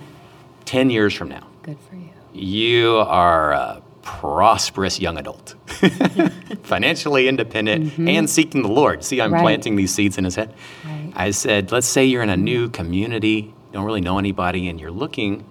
10 0.66 0.92
years 0.92 1.16
from 1.16 1.30
now, 1.30 1.48
Good 1.64 1.80
for 1.90 1.96
you. 1.96 2.10
you 2.32 2.98
are 2.98 3.52
a 3.54 3.82
prosperous 4.04 5.00
young 5.00 5.18
adult, 5.18 5.56
financially 6.64 7.28
independent, 7.28 7.86
mm-hmm. 7.86 8.08
and 8.08 8.30
seeking 8.30 8.62
the 8.62 8.72
Lord. 8.72 9.04
See, 9.04 9.22
I'm 9.22 9.34
Right. 9.34 9.42
planting 9.42 9.76
these 9.76 9.92
seeds 9.92 10.20
in 10.20 10.24
his 10.24 10.36
head. 10.36 10.54
Right. 10.86 11.12
I 11.16 11.32
said, 11.32 11.72
let's 11.72 11.88
say 11.88 12.06
you're 12.06 12.22
in 12.22 12.30
a 12.30 12.38
new 12.38 12.70
community, 12.70 13.56
don't 13.72 13.86
really 13.86 14.02
know 14.02 14.20
anybody, 14.20 14.70
and 14.70 14.80
you're 14.80 14.92
looking 14.92 15.46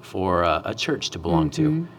for 0.00 0.42
a, 0.42 0.62
a 0.64 0.74
church 0.74 1.10
to 1.10 1.20
belong 1.20 1.50
to. 1.50 1.62
Mm-hmm. 1.62 1.97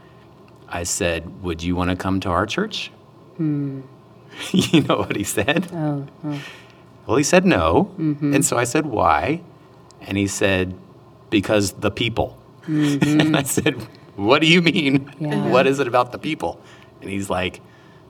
I 0.69 0.83
said, 0.83 1.43
would 1.43 1.63
you 1.63 1.75
want 1.75 1.89
to 1.89 1.95
come 1.95 2.19
to 2.21 2.29
our 2.29 2.45
church? 2.45 2.91
Hmm. 3.37 3.81
you 4.51 4.81
know 4.81 4.97
what 4.97 5.15
he 5.15 5.23
said? 5.23 5.67
Oh, 5.73 6.07
oh. 6.23 6.41
Well, 7.07 7.17
he 7.17 7.23
said 7.23 7.45
no. 7.45 7.91
Mm-hmm. 7.97 8.35
And 8.35 8.45
so 8.45 8.57
I 8.57 8.63
said, 8.63 8.85
why? 8.85 9.41
And 10.01 10.17
he 10.17 10.27
said, 10.27 10.75
because 11.29 11.73
the 11.73 11.91
people. 11.91 12.37
Mm-hmm. 12.67 13.19
and 13.21 13.37
I 13.37 13.43
said, 13.43 13.75
what 14.15 14.41
do 14.41 14.47
you 14.47 14.61
mean? 14.61 15.11
Yeah. 15.19 15.49
What 15.49 15.65
is 15.65 15.79
it 15.79 15.87
about 15.87 16.11
the 16.11 16.19
people? 16.19 16.61
And 17.01 17.09
he's 17.09 17.29
like, 17.29 17.61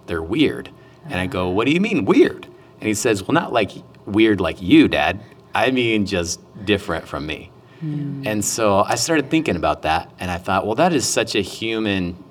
they're 0.08 0.24
weird. 0.24 0.70
And 1.06 1.16
I 1.16 1.28
go, 1.28 1.50
what 1.50 1.66
do 1.66 1.72
you 1.72 1.80
mean 1.80 2.06
weird? 2.06 2.46
And 2.80 2.88
he 2.88 2.94
says, 2.94 3.24
well, 3.24 3.34
not 3.34 3.54
like 3.54 3.72
weird 4.06 4.42
like 4.42 4.62
you, 4.62 4.88
Dad. 4.88 5.22
I 5.54 5.72
mean, 5.72 6.06
just 6.06 6.40
different 6.66 7.08
from 7.08 7.26
me. 7.26 7.52
Hmm. 7.80 8.24
And 8.26 8.44
so 8.44 8.80
I 8.80 8.96
started 8.96 9.30
thinking 9.30 9.56
about 9.56 9.84
that, 9.84 10.12
and 10.20 10.30
I 10.30 10.38
thought, 10.38 10.66
well, 10.66 10.76
that 10.76 10.94
is 10.94 11.08
such 11.08 11.36
a 11.36 11.42
human 11.42 12.22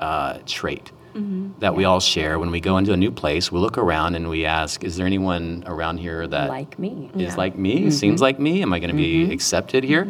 uh, 0.00 0.38
trait 0.46 0.90
mm-hmm. 1.14 1.58
that 1.60 1.74
we 1.74 1.84
all 1.84 2.00
share. 2.00 2.38
When 2.38 2.50
we 2.50 2.60
go 2.60 2.76
into 2.76 2.92
a 2.92 2.96
new 2.96 3.10
place, 3.10 3.50
we 3.50 3.58
look 3.58 3.78
around 3.78 4.14
and 4.14 4.28
we 4.28 4.44
ask, 4.44 4.84
is 4.84 4.96
there 4.96 5.06
anyone 5.06 5.64
around 5.66 5.98
here 5.98 6.26
that 6.26 6.48
like 6.48 6.78
me. 6.78 7.10
is 7.14 7.32
Yeah. 7.32 7.36
like 7.36 7.56
me, 7.56 7.80
mm-hmm. 7.80 7.90
seems 7.90 8.20
like 8.20 8.38
me? 8.38 8.62
Am 8.62 8.72
I 8.72 8.78
going 8.78 8.90
to 8.90 8.96
be 8.96 9.24
mm-hmm. 9.24 9.32
accepted 9.32 9.84
here? 9.84 10.04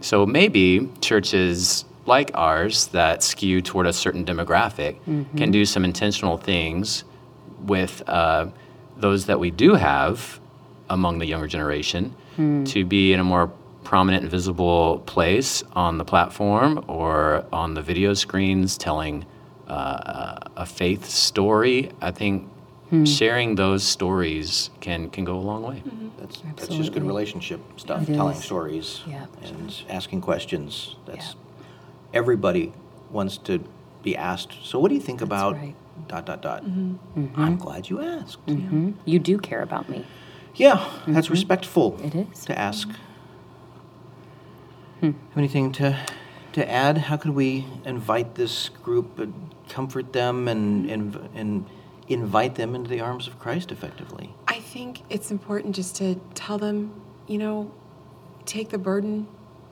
So 0.00 0.26
maybe 0.26 0.88
churches 1.00 1.84
like 2.06 2.30
ours 2.34 2.86
that 2.88 3.22
skew 3.22 3.60
toward 3.60 3.86
a 3.86 3.92
certain 3.92 4.24
demographic 4.24 4.96
can 5.36 5.50
do 5.50 5.64
some 5.64 5.84
intentional 5.84 6.38
things 6.38 7.04
with 7.60 8.02
uh, 8.08 8.46
those 8.96 9.26
that 9.26 9.38
we 9.38 9.50
do 9.50 9.74
have 9.74 10.40
among 10.90 11.18
the 11.18 11.26
younger 11.26 11.46
generation 11.46 12.14
hmm. 12.36 12.64
to 12.64 12.84
be 12.84 13.12
in 13.12 13.20
a 13.20 13.24
more 13.24 13.52
prominent 13.88 14.20
and 14.22 14.30
visible 14.30 14.98
place 15.06 15.64
on 15.72 15.96
the 15.96 16.04
platform 16.04 16.84
or 16.88 17.46
on 17.50 17.72
the 17.72 17.80
video 17.80 18.12
screens 18.12 18.76
telling 18.76 19.24
uh, 19.66 20.36
a 20.58 20.66
faith 20.66 21.06
story. 21.06 21.90
I 22.02 22.10
think 22.10 22.46
hmm. 22.90 23.06
sharing 23.06 23.54
those 23.54 23.82
stories 23.82 24.68
can, 24.80 25.08
can 25.08 25.24
go 25.24 25.36
a 25.36 25.44
long 25.50 25.62
way. 25.62 25.76
Mm-hmm. 25.76 26.08
That's, 26.18 26.42
that's 26.56 26.68
just 26.76 26.92
good 26.92 27.02
relationship 27.02 27.60
stuff, 27.78 28.04
telling 28.04 28.36
stories 28.36 29.00
Yeah. 29.06 29.24
and 29.42 29.74
asking 29.88 30.20
questions. 30.20 30.96
That's 31.06 31.28
Yeah. 31.28 32.20
everybody 32.20 32.74
wants 33.10 33.38
to 33.48 33.64
be 34.02 34.14
asked. 34.14 34.52
So, 34.64 34.78
what 34.78 34.90
do 34.90 34.96
you 34.96 35.00
think 35.00 35.22
about 35.22 35.54
right. 35.56 35.74
dot 36.08 36.26
dot 36.26 36.42
dot? 36.42 36.62
Mm-hmm. 36.62 36.96
I'm 37.16 37.28
mm-hmm. 37.28 37.54
glad 37.54 37.88
you 37.88 38.02
asked. 38.02 38.40
hmm 38.46 38.90
You 39.06 39.18
do 39.18 39.38
care 39.38 39.62
about 39.62 39.88
me. 39.88 40.04
Yeah, 40.56 40.76
that's 41.06 41.30
respectful. 41.30 41.98
It 42.02 42.14
is. 42.14 42.44
to 42.44 42.58
ask. 42.58 42.86
Hmm. 45.00 45.06
Have 45.06 45.38
anything 45.38 45.72
to 45.72 45.98
to 46.52 46.70
add? 46.70 46.98
How 46.98 47.16
could 47.16 47.30
we 47.30 47.66
invite 47.84 48.34
this 48.34 48.68
group, 48.68 49.18
and 49.18 49.50
comfort 49.68 50.12
them, 50.12 50.48
and, 50.48 50.90
and 50.90 51.28
and 51.34 51.66
invite 52.08 52.54
them 52.56 52.74
into 52.74 52.90
the 52.90 53.00
arms 53.00 53.26
of 53.26 53.38
Christ 53.38 53.70
effectively? 53.70 54.34
I 54.48 54.60
think 54.60 55.02
it's 55.08 55.30
important 55.30 55.76
just 55.76 55.96
to 55.96 56.16
tell 56.34 56.58
them, 56.58 57.00
you 57.26 57.38
know, 57.38 57.70
take 58.44 58.70
the 58.70 58.78
burden 58.78 59.28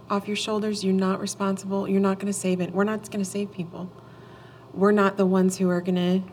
off 0.08 0.28
your 0.28 0.36
shoulders. 0.36 0.84
You're 0.84 0.94
not 0.94 1.20
responsible. 1.20 1.88
You're 1.88 2.00
not 2.00 2.18
going 2.18 2.32
to 2.32 2.38
save 2.38 2.60
it. 2.60 2.72
We're 2.72 2.84
not 2.84 3.10
going 3.10 3.24
to 3.24 3.30
save 3.30 3.50
people. 3.52 3.90
We're 4.72 4.92
not 4.92 5.16
the 5.16 5.26
ones 5.26 5.56
who 5.56 5.68
are 5.70 5.80
going 5.80 5.96
to 5.96 6.32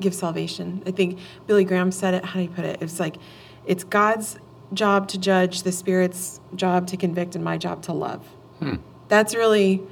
give 0.00 0.14
salvation. 0.14 0.82
I 0.86 0.90
think 0.90 1.18
Billy 1.46 1.64
Graham 1.64 1.90
said 1.90 2.12
it. 2.12 2.24
How 2.24 2.34
do 2.34 2.42
you 2.42 2.48
put 2.50 2.64
it? 2.64 2.82
It's 2.82 3.00
like, 3.00 3.16
it's 3.64 3.84
God's 3.84 4.38
job 4.72 5.08
to 5.08 5.18
judge, 5.18 5.62
the 5.62 5.72
Spirit's 5.72 6.40
job 6.54 6.86
to 6.88 6.96
convict, 6.96 7.34
and 7.34 7.44
my 7.44 7.56
job 7.58 7.82
to 7.82 7.92
love. 7.92 8.26
That's 9.08 9.34
really 9.34 9.82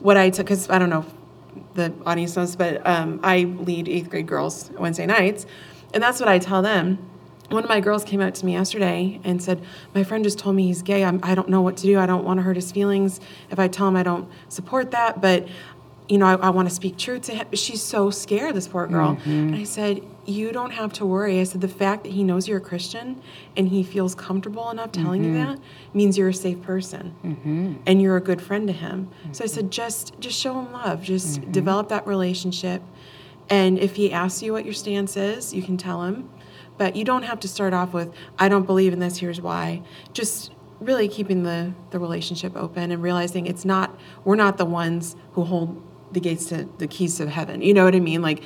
what 0.00 0.16
I 0.16 0.30
took. 0.30 0.46
Because 0.46 0.68
I 0.70 0.78
don't 0.78 0.90
know 0.90 1.00
if 1.00 1.74
the 1.74 1.92
audience 2.06 2.36
knows, 2.36 2.56
but 2.56 2.84
um, 2.86 3.20
I 3.22 3.44
lead 3.44 3.88
eighth 3.88 4.10
grade 4.10 4.26
girls 4.26 4.70
Wednesday 4.78 5.06
nights, 5.06 5.46
and 5.92 6.02
that's 6.02 6.20
what 6.20 6.28
I 6.28 6.38
tell 6.38 6.62
them. 6.62 7.10
One 7.50 7.62
of 7.62 7.68
my 7.68 7.80
girls 7.80 8.04
came 8.04 8.22
out 8.22 8.34
to 8.36 8.46
me 8.46 8.52
yesterday 8.52 9.20
and 9.22 9.42
said, 9.42 9.62
"My 9.94 10.02
friend 10.02 10.24
just 10.24 10.38
told 10.38 10.56
me 10.56 10.66
he's 10.66 10.82
gay. 10.82 11.04
I'm, 11.04 11.20
I 11.22 11.34
don't 11.34 11.48
know 11.50 11.60
what 11.60 11.76
to 11.76 11.82
do. 11.86 11.98
I 11.98 12.06
don't 12.06 12.24
want 12.24 12.38
to 12.38 12.42
hurt 12.42 12.56
his 12.56 12.72
feelings 12.72 13.20
if 13.50 13.58
I 13.58 13.68
tell 13.68 13.86
him 13.86 13.96
I 13.96 14.02
don't 14.02 14.28
support 14.48 14.90
that, 14.92 15.20
but 15.20 15.46
you 16.08 16.18
know, 16.18 16.26
I, 16.26 16.34
I 16.34 16.50
want 16.50 16.68
to 16.68 16.74
speak 16.74 16.98
truth 16.98 17.22
to 17.22 17.34
him. 17.34 17.46
She's 17.54 17.82
so 17.82 18.10
scared, 18.10 18.54
this 18.54 18.68
poor 18.68 18.86
girl. 18.86 19.16
Mm-hmm. 19.16 19.30
And 19.30 19.56
I 19.56 19.64
said, 19.64 20.02
You 20.26 20.52
don't 20.52 20.72
have 20.72 20.92
to 20.94 21.06
worry. 21.06 21.40
I 21.40 21.44
said, 21.44 21.62
The 21.62 21.68
fact 21.68 22.04
that 22.04 22.12
he 22.12 22.22
knows 22.22 22.46
you're 22.46 22.58
a 22.58 22.60
Christian 22.60 23.22
and 23.56 23.68
he 23.68 23.82
feels 23.82 24.14
comfortable 24.14 24.70
enough 24.70 24.92
telling 24.92 25.24
you 25.24 25.30
mm-hmm. 25.30 25.52
that 25.54 25.60
means 25.94 26.18
you're 26.18 26.28
a 26.28 26.34
safe 26.34 26.60
person 26.60 27.14
mm-hmm. 27.24 27.74
and 27.86 28.02
you're 28.02 28.16
a 28.16 28.20
good 28.20 28.42
friend 28.42 28.66
to 28.66 28.74
him. 28.74 29.08
So 29.32 29.44
I 29.44 29.46
said, 29.46 29.70
Just 29.70 30.20
just 30.20 30.38
show 30.38 30.60
him 30.60 30.72
love. 30.72 31.02
Just 31.02 31.50
develop 31.50 31.88
that 31.88 32.06
relationship. 32.06 32.82
And 33.48 33.78
if 33.78 33.96
he 33.96 34.12
asks 34.12 34.42
you 34.42 34.52
what 34.52 34.64
your 34.64 34.74
stance 34.74 35.16
is, 35.16 35.54
you 35.54 35.62
can 35.62 35.76
tell 35.76 36.02
him. 36.04 36.28
But 36.76 36.96
you 36.96 37.04
don't 37.04 37.22
have 37.22 37.40
to 37.40 37.48
start 37.48 37.72
off 37.72 37.92
with, 37.92 38.12
I 38.38 38.48
don't 38.48 38.66
believe 38.66 38.92
in 38.92 38.98
this, 38.98 39.18
here's 39.18 39.40
why. 39.40 39.82
Just 40.12 40.50
really 40.80 41.08
keeping 41.08 41.44
the, 41.44 41.72
the 41.90 41.98
relationship 41.98 42.56
open 42.56 42.90
and 42.90 43.02
realizing 43.02 43.46
it's 43.46 43.64
not, 43.64 43.96
we're 44.24 44.34
not 44.34 44.58
the 44.58 44.64
ones 44.64 45.14
who 45.32 45.44
hold 45.44 45.80
the 46.14 46.20
gates 46.20 46.46
to 46.46 46.68
the 46.78 46.86
keys 46.86 47.16
to 47.16 47.28
heaven. 47.28 47.62
You 47.62 47.74
know 47.74 47.84
what 47.84 47.94
I 47.94 48.00
mean? 48.00 48.22
Like, 48.22 48.42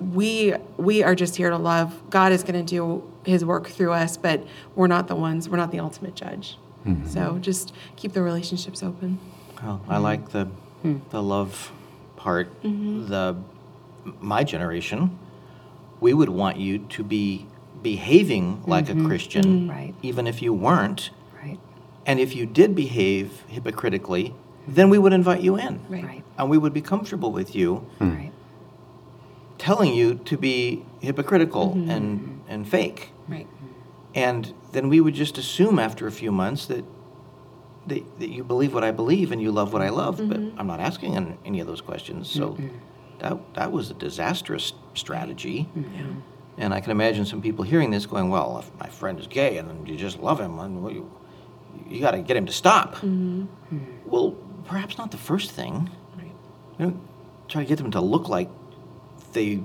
we 0.00 0.54
we 0.76 1.02
are 1.02 1.14
just 1.14 1.36
here 1.36 1.50
to 1.50 1.56
love. 1.56 2.10
God 2.10 2.32
is 2.32 2.42
going 2.42 2.64
to 2.64 2.68
do 2.68 3.10
His 3.24 3.44
work 3.44 3.68
through 3.68 3.92
us, 3.92 4.16
but 4.16 4.44
we're 4.74 4.88
not 4.88 5.08
the 5.08 5.16
ones. 5.16 5.48
We're 5.48 5.56
not 5.56 5.70
the 5.70 5.80
ultimate 5.80 6.14
judge. 6.14 6.58
Mm-hmm. 6.84 7.06
So 7.08 7.38
just 7.38 7.72
keep 7.96 8.12
the 8.12 8.22
relationships 8.22 8.82
open. 8.82 9.18
Well, 9.62 9.80
I 9.88 9.98
like 9.98 10.30
the 10.30 10.44
hmm. 10.82 10.98
the 11.10 11.22
love 11.22 11.72
part. 12.16 12.48
Mm-hmm. 12.62 13.08
The 13.08 13.36
my 14.20 14.44
generation, 14.44 15.18
we 16.00 16.14
would 16.14 16.28
want 16.28 16.58
you 16.58 16.78
to 16.78 17.02
be 17.02 17.46
behaving 17.82 18.62
like 18.66 18.88
a 18.88 18.92
mm-hmm. 18.92 19.06
Christian, 19.06 19.68
Right. 19.68 19.94
even 20.02 20.26
if 20.26 20.42
you 20.42 20.52
weren't. 20.52 21.10
Right. 21.40 21.58
And 22.04 22.20
if 22.20 22.34
you 22.36 22.46
did 22.46 22.74
behave 22.74 23.44
hypocritically, 23.48 24.34
then 24.66 24.90
we 24.90 24.98
would 24.98 25.12
invite 25.12 25.40
you 25.40 25.56
in, 25.56 25.80
Right. 25.88 26.22
and 26.38 26.50
we 26.50 26.58
would 26.58 26.72
be 26.72 26.82
comfortable 26.82 27.32
with 27.32 27.54
you 27.54 27.76
hmm. 27.98 28.10
Right. 28.10 28.32
telling 29.58 29.94
you 29.94 30.14
to 30.24 30.36
be 30.36 30.84
hypocritical 31.00 31.70
mm-hmm. 31.70 31.90
and 31.90 32.40
and 32.48 32.68
fake. 32.68 33.10
Right. 33.28 33.46
And 34.14 34.54
then 34.72 34.88
we 34.88 35.00
would 35.00 35.14
just 35.14 35.36
assume 35.38 35.78
after 35.78 36.06
a 36.06 36.12
few 36.12 36.32
months 36.32 36.66
that, 36.66 36.84
that, 37.86 38.18
that 38.18 38.30
you 38.30 38.44
believe 38.44 38.72
what 38.72 38.82
I 38.82 38.90
believe 38.90 39.30
and 39.30 39.42
you 39.42 39.52
love 39.52 39.72
what 39.72 39.82
I 39.82 39.90
love. 39.90 40.16
But 40.16 40.40
mm-hmm. 40.40 40.58
I'm 40.58 40.66
not 40.66 40.80
asking 40.80 41.38
any 41.44 41.60
of 41.60 41.66
those 41.66 41.82
questions. 41.82 42.30
So 42.30 42.56
that, 43.18 43.38
that 43.54 43.72
was 43.72 43.90
a 43.90 43.94
disastrous 43.94 44.72
strategy. 44.94 45.68
And 46.56 46.72
I 46.72 46.80
can 46.80 46.92
imagine 46.92 47.26
some 47.26 47.42
people 47.42 47.64
hearing 47.64 47.90
this 47.90 48.06
going, 48.06 48.30
well, 48.30 48.58
if 48.58 48.70
my 48.80 48.88
friend 48.88 49.20
is 49.20 49.26
gay 49.26 49.58
and 49.58 49.86
you 49.86 49.96
just 49.96 50.18
love 50.18 50.40
him, 50.40 50.58
and 50.58 50.82
well, 50.82 50.92
you, 50.92 51.10
you 51.86 52.00
got 52.00 52.12
to 52.12 52.22
get 52.22 52.38
him 52.38 52.46
to 52.46 52.52
stop. 52.52 52.94
Mm-hmm. 52.96 53.44
Well, 54.06 54.34
perhaps 54.66 54.98
not 54.98 55.10
the 55.10 55.18
first 55.18 55.50
thing. 55.50 55.90
Right. 56.16 56.32
You 56.78 56.86
know, 56.86 57.00
try 57.48 57.62
to 57.62 57.68
get 57.68 57.78
them 57.78 57.90
to 57.92 58.00
look 58.00 58.28
like 58.28 58.48
they 59.32 59.60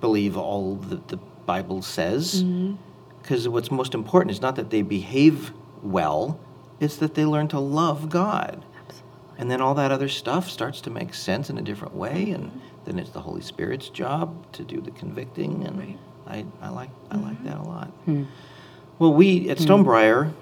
believe 0.00 0.36
all 0.36 0.76
that 0.76 1.08
the 1.08 1.16
Bible 1.46 1.82
says. 1.82 2.42
Mm-hmm. 2.42 2.76
Because 3.22 3.48
what's 3.48 3.70
most 3.70 3.94
important 3.94 4.30
is 4.30 4.40
not 4.40 4.56
that 4.56 4.70
they 4.70 4.82
behave 4.82 5.52
well, 5.82 6.38
it's 6.78 6.96
that 6.96 7.14
they 7.14 7.24
learn 7.24 7.48
to 7.48 7.58
love 7.58 8.08
God. 8.08 8.64
Absolutely. 8.86 9.10
And 9.38 9.50
then 9.50 9.60
all 9.60 9.74
that 9.74 9.90
other 9.90 10.08
stuff 10.08 10.48
starts 10.48 10.80
to 10.82 10.90
make 10.90 11.12
sense 11.12 11.50
in 11.50 11.58
a 11.58 11.62
different 11.62 11.94
way, 11.94 12.30
and 12.30 12.46
mm-hmm. 12.46 12.58
then 12.84 12.98
it's 12.98 13.10
the 13.10 13.20
Holy 13.20 13.40
Spirit's 13.40 13.88
job 13.88 14.52
to 14.52 14.62
do 14.62 14.80
the 14.80 14.92
convicting. 14.92 15.64
And 15.64 15.78
Right. 15.78 15.98
I, 16.26 16.44
I 16.60 16.68
like 16.70 16.90
I 17.10 17.16
like 17.16 17.34
mm-hmm. 17.34 17.44
that 17.46 17.58
a 17.58 17.62
lot. 17.62 17.88
Hmm. 18.04 18.24
Well, 18.98 19.12
we 19.12 19.48
at 19.50 19.58
hmm. 19.58 19.64
Stonebriar, 19.64 20.32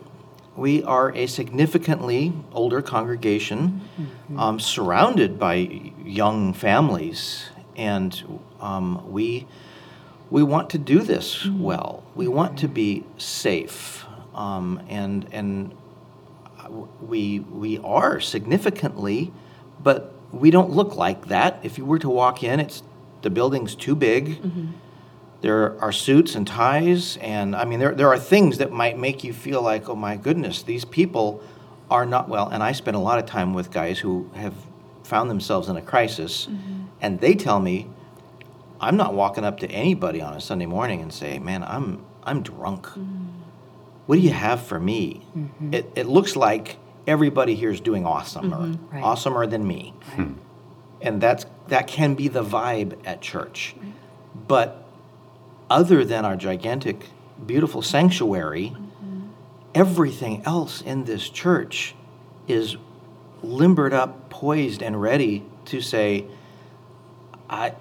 we 0.56 0.82
are 0.84 1.12
a 1.14 1.26
significantly 1.26 2.32
older 2.52 2.80
congregation, 2.82 3.80
um, 4.36 4.60
surrounded 4.60 5.38
by 5.38 5.92
young 6.04 6.52
families, 6.52 7.50
and 7.76 8.40
um, 8.60 9.10
we 9.10 9.46
we 10.30 10.42
want 10.42 10.70
to 10.70 10.78
do 10.78 11.00
this 11.00 11.46
well. 11.46 12.02
We 12.14 12.28
want 12.28 12.58
to 12.60 12.68
be 12.68 13.04
safe, 13.18 14.04
um, 14.34 14.80
and 14.88 15.26
and 15.32 15.74
we 17.00 17.40
we 17.40 17.78
are 17.78 18.20
significantly, 18.20 19.32
but 19.82 20.14
we 20.32 20.50
don't 20.50 20.70
look 20.70 20.96
like 20.96 21.28
that. 21.28 21.58
If 21.62 21.78
you 21.78 21.84
were 21.84 21.98
to 21.98 22.08
walk 22.08 22.42
in, 22.42 22.60
it's 22.60 22.82
the 23.22 23.30
building's 23.30 23.74
too 23.74 23.94
big. 23.94 24.40
There 25.44 25.78
are 25.78 25.92
suits 25.92 26.34
and 26.34 26.46
ties, 26.46 27.18
and 27.18 27.54
I 27.54 27.66
mean, 27.66 27.78
there, 27.78 27.94
there 27.94 28.08
are 28.08 28.18
things 28.18 28.56
that 28.56 28.72
might 28.72 28.98
make 28.98 29.22
you 29.22 29.34
feel 29.34 29.60
like, 29.60 29.90
oh 29.90 29.94
my 29.94 30.16
goodness, 30.16 30.62
these 30.62 30.86
people 30.86 31.42
are 31.90 32.06
not 32.06 32.30
well. 32.30 32.48
And 32.48 32.62
I 32.62 32.72
spend 32.72 32.96
a 32.96 33.00
lot 33.00 33.18
of 33.18 33.26
time 33.26 33.52
with 33.52 33.70
guys 33.70 33.98
who 33.98 34.30
have 34.36 34.54
found 35.02 35.28
themselves 35.28 35.68
in 35.68 35.76
a 35.76 35.82
crisis, 35.82 36.46
mm-hmm. 36.46 36.84
and 37.02 37.20
they 37.20 37.34
tell 37.34 37.60
me, 37.60 37.90
I'm 38.80 38.96
not 38.96 39.12
walking 39.12 39.44
up 39.44 39.60
to 39.60 39.70
anybody 39.70 40.22
on 40.22 40.32
a 40.32 40.40
Sunday 40.40 40.64
morning 40.64 41.02
and 41.02 41.12
say, 41.12 41.38
man, 41.38 41.62
I'm, 41.62 42.06
I'm 42.22 42.42
drunk. 42.42 42.86
Mm-hmm. 42.86 43.26
What 44.06 44.16
do 44.16 44.22
you 44.22 44.32
have 44.32 44.62
for 44.62 44.80
me? 44.80 45.26
Mm-hmm. 45.36 45.74
It, 45.74 45.92
it 45.94 46.06
looks 46.06 46.36
like 46.36 46.78
everybody 47.06 47.54
here 47.54 47.70
is 47.70 47.82
doing 47.82 48.04
awesomer, 48.04 48.78
Right. 48.90 49.04
awesomer 49.04 49.50
than 49.50 49.66
me 49.66 49.92
and 51.04 51.20
that's 51.20 51.44
that 51.68 51.86
can 51.86 52.14
be 52.14 52.28
the 52.28 52.42
vibe 52.42 52.98
at 53.04 53.20
church 53.20 53.74
but 54.48 54.83
other 55.74 56.04
than 56.04 56.24
our 56.24 56.36
gigantic 56.36 57.08
beautiful 57.44 57.82
sanctuary 57.82 58.72
mm-hmm. 58.74 59.28
everything 59.74 60.42
else 60.46 60.80
in 60.80 61.04
this 61.04 61.28
church 61.28 61.94
is 62.46 62.76
limbered 63.42 63.92
up 63.92 64.30
poised 64.30 64.82
and 64.82 65.00
ready 65.00 65.42
to 65.64 65.80
say 65.80 66.24
i 67.50 67.74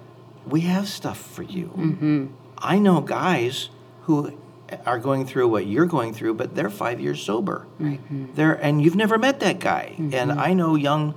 we 0.46 0.60
have 0.62 0.88
stuff 0.88 1.18
for 1.18 1.42
you. 1.42 1.72
Mm-hmm. 1.76 2.26
I 2.58 2.78
know 2.78 3.00
guys 3.00 3.70
who 4.02 4.38
are 4.86 4.98
going 4.98 5.26
through 5.26 5.48
what 5.48 5.66
you're 5.66 5.86
going 5.86 6.12
through 6.12 6.34
but 6.34 6.54
they're 6.54 6.70
five 6.70 7.00
years 7.00 7.22
sober. 7.22 7.66
Mm-hmm. 7.80 8.34
They're 8.34 8.54
and 8.54 8.82
you've 8.82 8.96
never 8.96 9.18
met 9.18 9.40
that 9.40 9.58
guy. 9.58 9.94
And 10.12 10.32
i 10.32 10.52
know 10.52 10.74
young 10.74 11.14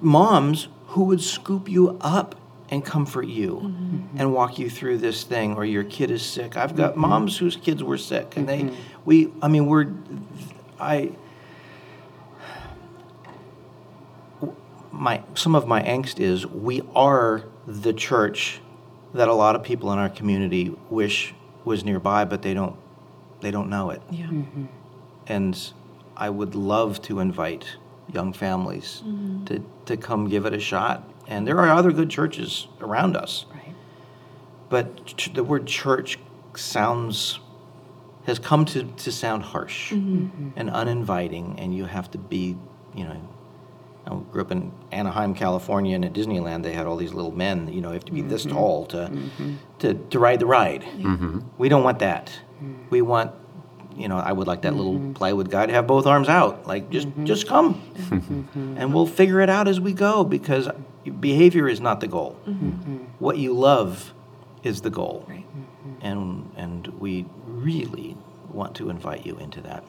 moms 0.00 0.68
who 0.88 1.04
would 1.04 1.20
scoop 1.20 1.68
you 1.68 1.96
up 2.00 2.34
and 2.70 2.84
comfort 2.84 3.26
you 3.26 3.56
mm-hmm. 3.56 3.66
Mm-hmm. 3.66 4.18
and 4.18 4.32
walk 4.32 4.58
you 4.58 4.70
through 4.70 4.98
this 4.98 5.24
thing 5.24 5.54
or 5.54 5.64
your 5.64 5.84
kid 5.84 6.10
is 6.10 6.24
sick. 6.24 6.56
I've 6.56 6.74
got 6.74 6.92
mm-hmm. 6.92 7.00
moms 7.02 7.38
whose 7.38 7.56
kids 7.56 7.82
were 7.82 7.98
sick 7.98 8.36
and 8.36 8.48
they 8.48 8.70
we 9.04 9.32
i 9.42 9.48
mean 9.48 9.66
we're 9.66 9.92
i 10.80 11.12
my 14.90 15.22
some 15.34 15.54
of 15.54 15.66
my 15.66 15.82
angst 15.82 16.20
is 16.20 16.46
we 16.46 16.82
are 16.94 17.44
the 17.66 17.92
church 17.92 18.60
that 19.12 19.28
a 19.28 19.34
lot 19.34 19.56
of 19.56 19.62
people 19.62 19.92
in 19.92 19.98
our 19.98 20.08
community 20.08 20.74
wish 20.90 21.34
was 21.64 21.84
nearby 21.84 22.24
but 22.24 22.42
they 22.42 22.54
don't 22.54 22.76
they 23.44 23.50
don't 23.50 23.68
know 23.68 23.90
it. 23.90 24.02
Yeah. 24.10 24.30
and 25.26 25.72
I 26.16 26.30
would 26.30 26.54
love 26.54 27.02
to 27.02 27.20
invite 27.20 27.66
young 28.12 28.32
families 28.32 29.02
to, 29.46 29.62
to 29.86 29.96
come 29.96 30.28
give 30.28 30.46
it 30.46 30.54
a 30.54 30.60
shot. 30.60 31.08
And 31.26 31.46
there 31.46 31.58
are 31.58 31.70
other 31.70 31.92
good 31.92 32.10
churches 32.10 32.68
around 32.80 33.16
us, 33.16 33.46
Right. 33.50 33.74
but 34.68 35.06
ch- 35.06 35.32
the 35.32 35.44
word 35.44 35.66
church 35.66 36.18
sounds 36.54 37.40
has 38.26 38.38
come 38.38 38.64
to, 38.64 38.84
to 38.84 39.12
sound 39.12 39.42
harsh 39.42 39.92
mm-hmm. 39.92 40.48
and 40.56 40.70
uninviting, 40.70 41.56
and 41.58 41.74
you 41.74 41.84
have 41.84 42.10
to 42.12 42.18
be, 42.18 42.56
you 42.94 43.04
know. 43.04 43.20
I 44.06 44.14
grew 44.32 44.42
up 44.42 44.50
in 44.52 44.70
Anaheim, 44.92 45.34
California, 45.34 45.94
and 45.94 46.04
at 46.04 46.12
Disneyland 46.12 46.62
they 46.62 46.74
had 46.74 46.86
all 46.86 46.96
these 46.96 47.14
little 47.14 47.30
men. 47.30 47.72
You 47.72 47.80
know, 47.80 47.88
you 47.88 47.94
have 47.94 48.04
to 48.04 48.12
be 48.12 48.20
this 48.20 48.44
mm-hmm. 48.44 48.54
tall 48.54 48.86
to, 48.86 48.96
mm-hmm. 48.96 49.54
to 49.78 49.94
to 49.94 50.18
ride 50.18 50.40
the 50.40 50.46
ride. 50.46 50.84
We 51.56 51.70
don't 51.70 51.82
want 51.82 52.00
that. 52.00 52.30
Mm. 52.62 52.90
We 52.90 53.00
want, 53.00 53.32
you 53.96 54.08
know, 54.08 54.18
I 54.18 54.32
would 54.32 54.46
like 54.46 54.60
that 54.62 54.74
little 54.74 55.12
plywood 55.14 55.50
guy 55.50 55.64
to 55.64 55.72
have 55.72 55.86
both 55.86 56.06
arms 56.06 56.28
out. 56.28 56.66
Like, 56.66 56.90
just 56.90 57.08
just 57.24 57.46
come, 57.46 57.80
and 58.54 58.92
we'll 58.92 59.06
figure 59.06 59.40
it 59.40 59.48
out 59.48 59.68
as 59.68 59.80
we 59.80 59.94
go. 59.94 60.22
Because 60.22 60.68
behavior 61.12 61.68
is 61.68 61.80
not 61.80 62.00
the 62.00 62.06
goal. 62.08 62.36
Mm-hmm. 62.46 62.68
Mm-hmm. 62.68 62.96
What 63.18 63.38
you 63.38 63.52
love 63.54 64.12
is 64.62 64.80
the 64.80 64.90
goal, 64.90 65.24
Right. 65.28 65.44
Mm-hmm. 65.46 66.06
and 66.06 66.50
and 66.56 66.86
we 66.98 67.26
really 67.46 68.16
want 68.50 68.74
to 68.76 68.88
invite 68.90 69.26
you 69.26 69.36
into 69.38 69.60
that. 69.62 69.84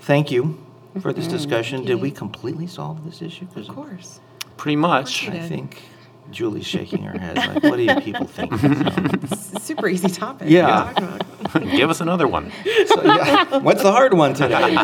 Thank 0.00 0.30
you 0.30 0.58
for 1.00 1.12
this 1.12 1.26
discussion. 1.26 1.84
Did 1.84 2.00
we 2.00 2.10
completely 2.10 2.66
solve 2.66 3.04
this 3.04 3.22
issue? 3.22 3.46
Of 3.56 3.68
course. 3.68 4.20
Pretty 4.56 4.76
much. 4.76 5.24
you 5.24 5.32
I 5.32 5.40
think 5.40 5.82
Julie's 6.30 6.66
shaking 6.66 7.02
her 7.04 7.18
head. 7.18 7.36
Like, 7.36 7.62
what 7.62 7.76
do 7.76 7.82
you 7.82 8.00
people 8.00 8.26
think? 8.26 8.52
So, 8.58 8.68
It's 9.22 9.52
a 9.54 9.60
super 9.60 9.88
easy 9.88 10.08
topic. 10.08 10.48
Yeah. 10.50 10.84
What 10.92 10.98
are 10.98 11.02
you 11.02 11.18
talking 11.18 11.62
about? 11.62 11.76
Give 11.76 11.90
us 11.90 12.00
another 12.00 12.26
one. 12.28 12.52
so, 12.86 13.02
yeah. 13.04 13.58
What's 13.58 13.82
the 13.82 13.92
hard 13.92 14.12
one 14.14 14.34
today? 14.34 14.76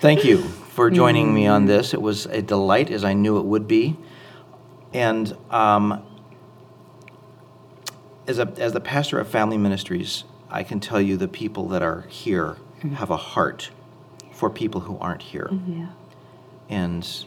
Thank 0.00 0.24
you 0.24 0.38
for 0.38 0.90
joining 0.90 1.32
me 1.34 1.46
on 1.46 1.66
this. 1.66 1.94
It 1.94 2.02
was 2.02 2.26
a 2.26 2.42
delight, 2.42 2.90
as 2.90 3.04
I 3.04 3.12
knew 3.14 3.38
it 3.38 3.44
would 3.44 3.66
be. 3.68 3.96
And 4.92 5.36
um, 5.50 6.02
as, 8.26 8.38
a, 8.38 8.52
as 8.58 8.72
the 8.72 8.80
pastor 8.80 9.18
of 9.18 9.28
family 9.28 9.58
ministries, 9.58 10.24
I 10.50 10.62
can 10.62 10.80
tell 10.80 11.00
you 11.00 11.16
the 11.16 11.28
people 11.28 11.68
that 11.68 11.82
are 11.82 12.02
here 12.02 12.56
have 12.94 13.10
a 13.10 13.16
heart 13.16 13.70
for 14.32 14.50
people 14.50 14.82
who 14.82 14.98
aren't 14.98 15.22
here. 15.22 15.50
Yeah. 15.66 15.88
And 16.68 17.24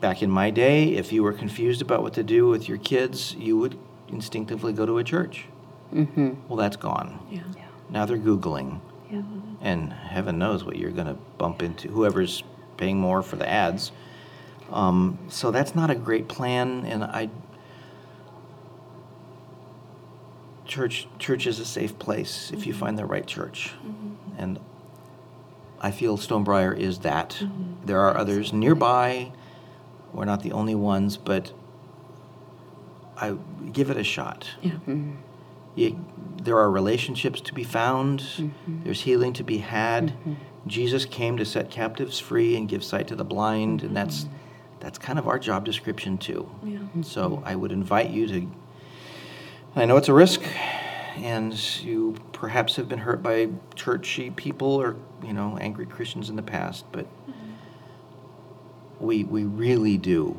back 0.00 0.22
in 0.22 0.30
my 0.30 0.50
day, 0.50 0.94
if 0.94 1.12
you 1.12 1.22
were 1.22 1.32
confused 1.32 1.82
about 1.82 2.02
what 2.02 2.14
to 2.14 2.22
do 2.22 2.48
with 2.48 2.68
your 2.68 2.78
kids, 2.78 3.34
you 3.34 3.56
would 3.58 3.78
instinctively 4.08 4.72
go 4.72 4.86
to 4.86 4.98
a 4.98 5.04
church. 5.04 5.46
Mm-hmm. 5.94 6.34
Well, 6.48 6.56
that's 6.56 6.76
gone. 6.76 7.24
Yeah. 7.30 7.42
Yeah. 7.56 7.64
Now 7.90 8.06
they're 8.06 8.16
Googling, 8.18 8.80
Yeah. 9.10 9.22
and 9.60 9.92
heaven 9.92 10.38
knows 10.38 10.64
what 10.64 10.76
you're 10.76 10.90
going 10.90 11.06
to 11.06 11.18
bump 11.36 11.62
into, 11.62 11.88
whoever's 11.88 12.42
paying 12.78 12.98
more 12.98 13.22
for 13.22 13.36
the 13.36 13.48
ads. 13.48 13.92
Um, 14.72 15.18
so 15.28 15.50
that's 15.50 15.74
not 15.74 15.90
a 15.90 15.94
great 15.94 16.28
plan, 16.28 16.84
and 16.86 17.04
I. 17.04 17.30
Church, 20.64 21.06
church 21.18 21.46
is 21.46 21.58
a 21.58 21.66
safe 21.66 21.98
place 21.98 22.50
if 22.50 22.66
you 22.66 22.72
mm-hmm. 22.72 22.80
find 22.80 22.98
the 22.98 23.04
right 23.04 23.26
church, 23.26 23.72
mm-hmm. 23.84 24.14
and 24.38 24.58
I 25.80 25.90
feel 25.90 26.16
Stonebriar 26.16 26.76
is 26.78 27.00
that. 27.00 27.30
Mm-hmm. 27.40 27.86
There 27.86 28.00
are 28.00 28.16
others 28.16 28.52
nearby. 28.52 29.32
We're 30.14 30.24
not 30.24 30.42
the 30.42 30.52
only 30.52 30.74
ones, 30.74 31.16
but 31.16 31.52
I 33.16 33.36
give 33.72 33.90
it 33.90 33.96
a 33.96 34.04
shot. 34.04 34.48
Yeah. 34.62 34.72
You, 35.74 36.04
there 36.42 36.58
are 36.58 36.70
relationships 36.70 37.40
to 37.42 37.54
be 37.54 37.64
found. 37.64 38.52
There's 38.66 39.02
healing 39.02 39.32
to 39.34 39.44
be 39.44 39.58
had. 39.58 40.14
Jesus 40.66 41.04
came 41.04 41.36
to 41.38 41.44
set 41.44 41.70
captives 41.70 42.18
free 42.18 42.56
and 42.56 42.68
give 42.68 42.84
sight 42.84 43.08
to 43.08 43.16
the 43.16 43.24
blind, 43.24 43.82
and 43.82 43.96
that's 43.96 44.26
that's 44.82 44.98
kind 44.98 45.18
of 45.18 45.28
our 45.28 45.38
job 45.38 45.64
description 45.64 46.18
too. 46.18 46.50
Yeah. 46.64 46.80
So 47.02 47.40
I 47.46 47.54
would 47.54 47.70
invite 47.70 48.10
you 48.10 48.26
to. 48.26 48.50
I 49.76 49.84
know 49.86 49.96
it's 49.96 50.08
a 50.08 50.12
risk, 50.12 50.42
and 51.16 51.54
you 51.82 52.16
perhaps 52.32 52.76
have 52.76 52.88
been 52.88 52.98
hurt 52.98 53.22
by 53.22 53.48
churchy 53.76 54.30
people 54.30 54.68
or 54.68 54.96
you 55.22 55.32
know 55.32 55.56
angry 55.60 55.86
Christians 55.86 56.28
in 56.28 56.36
the 56.36 56.42
past, 56.42 56.84
but 56.90 57.06
we 58.98 59.22
we 59.22 59.44
really 59.44 59.96
do 59.96 60.36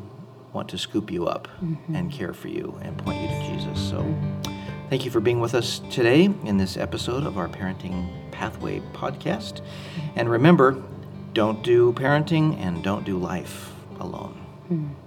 want 0.52 0.70
to 0.70 0.78
scoop 0.78 1.10
you 1.10 1.26
up 1.26 1.48
mm-hmm. 1.64 1.96
and 1.96 2.12
care 2.12 2.34
for 2.34 2.50
you 2.50 2.78
and 2.84 2.98
point 2.98 3.22
you 3.22 3.28
to 3.30 3.48
Jesus. 3.48 3.90
So 3.90 4.06
thank 4.90 5.06
you 5.06 5.10
for 5.10 5.22
being 5.22 5.40
with 5.40 5.56
us 5.56 5.80
today 5.90 6.26
in 6.26 6.58
this 6.58 6.78
episode 6.78 7.26
of 7.26 7.38
our 7.38 7.48
Parenting 7.48 8.08
Pathway 8.32 8.82
podcast. 8.94 9.62
Mm-hmm. 9.62 10.20
And 10.20 10.30
remember, 10.30 10.84
don't 11.34 11.64
do 11.64 11.94
parenting 11.94 12.60
and 12.60 12.84
don't 12.84 13.04
do 13.04 13.18
life 13.18 13.73
alone. 14.00 14.34
Hmm. 14.68 15.03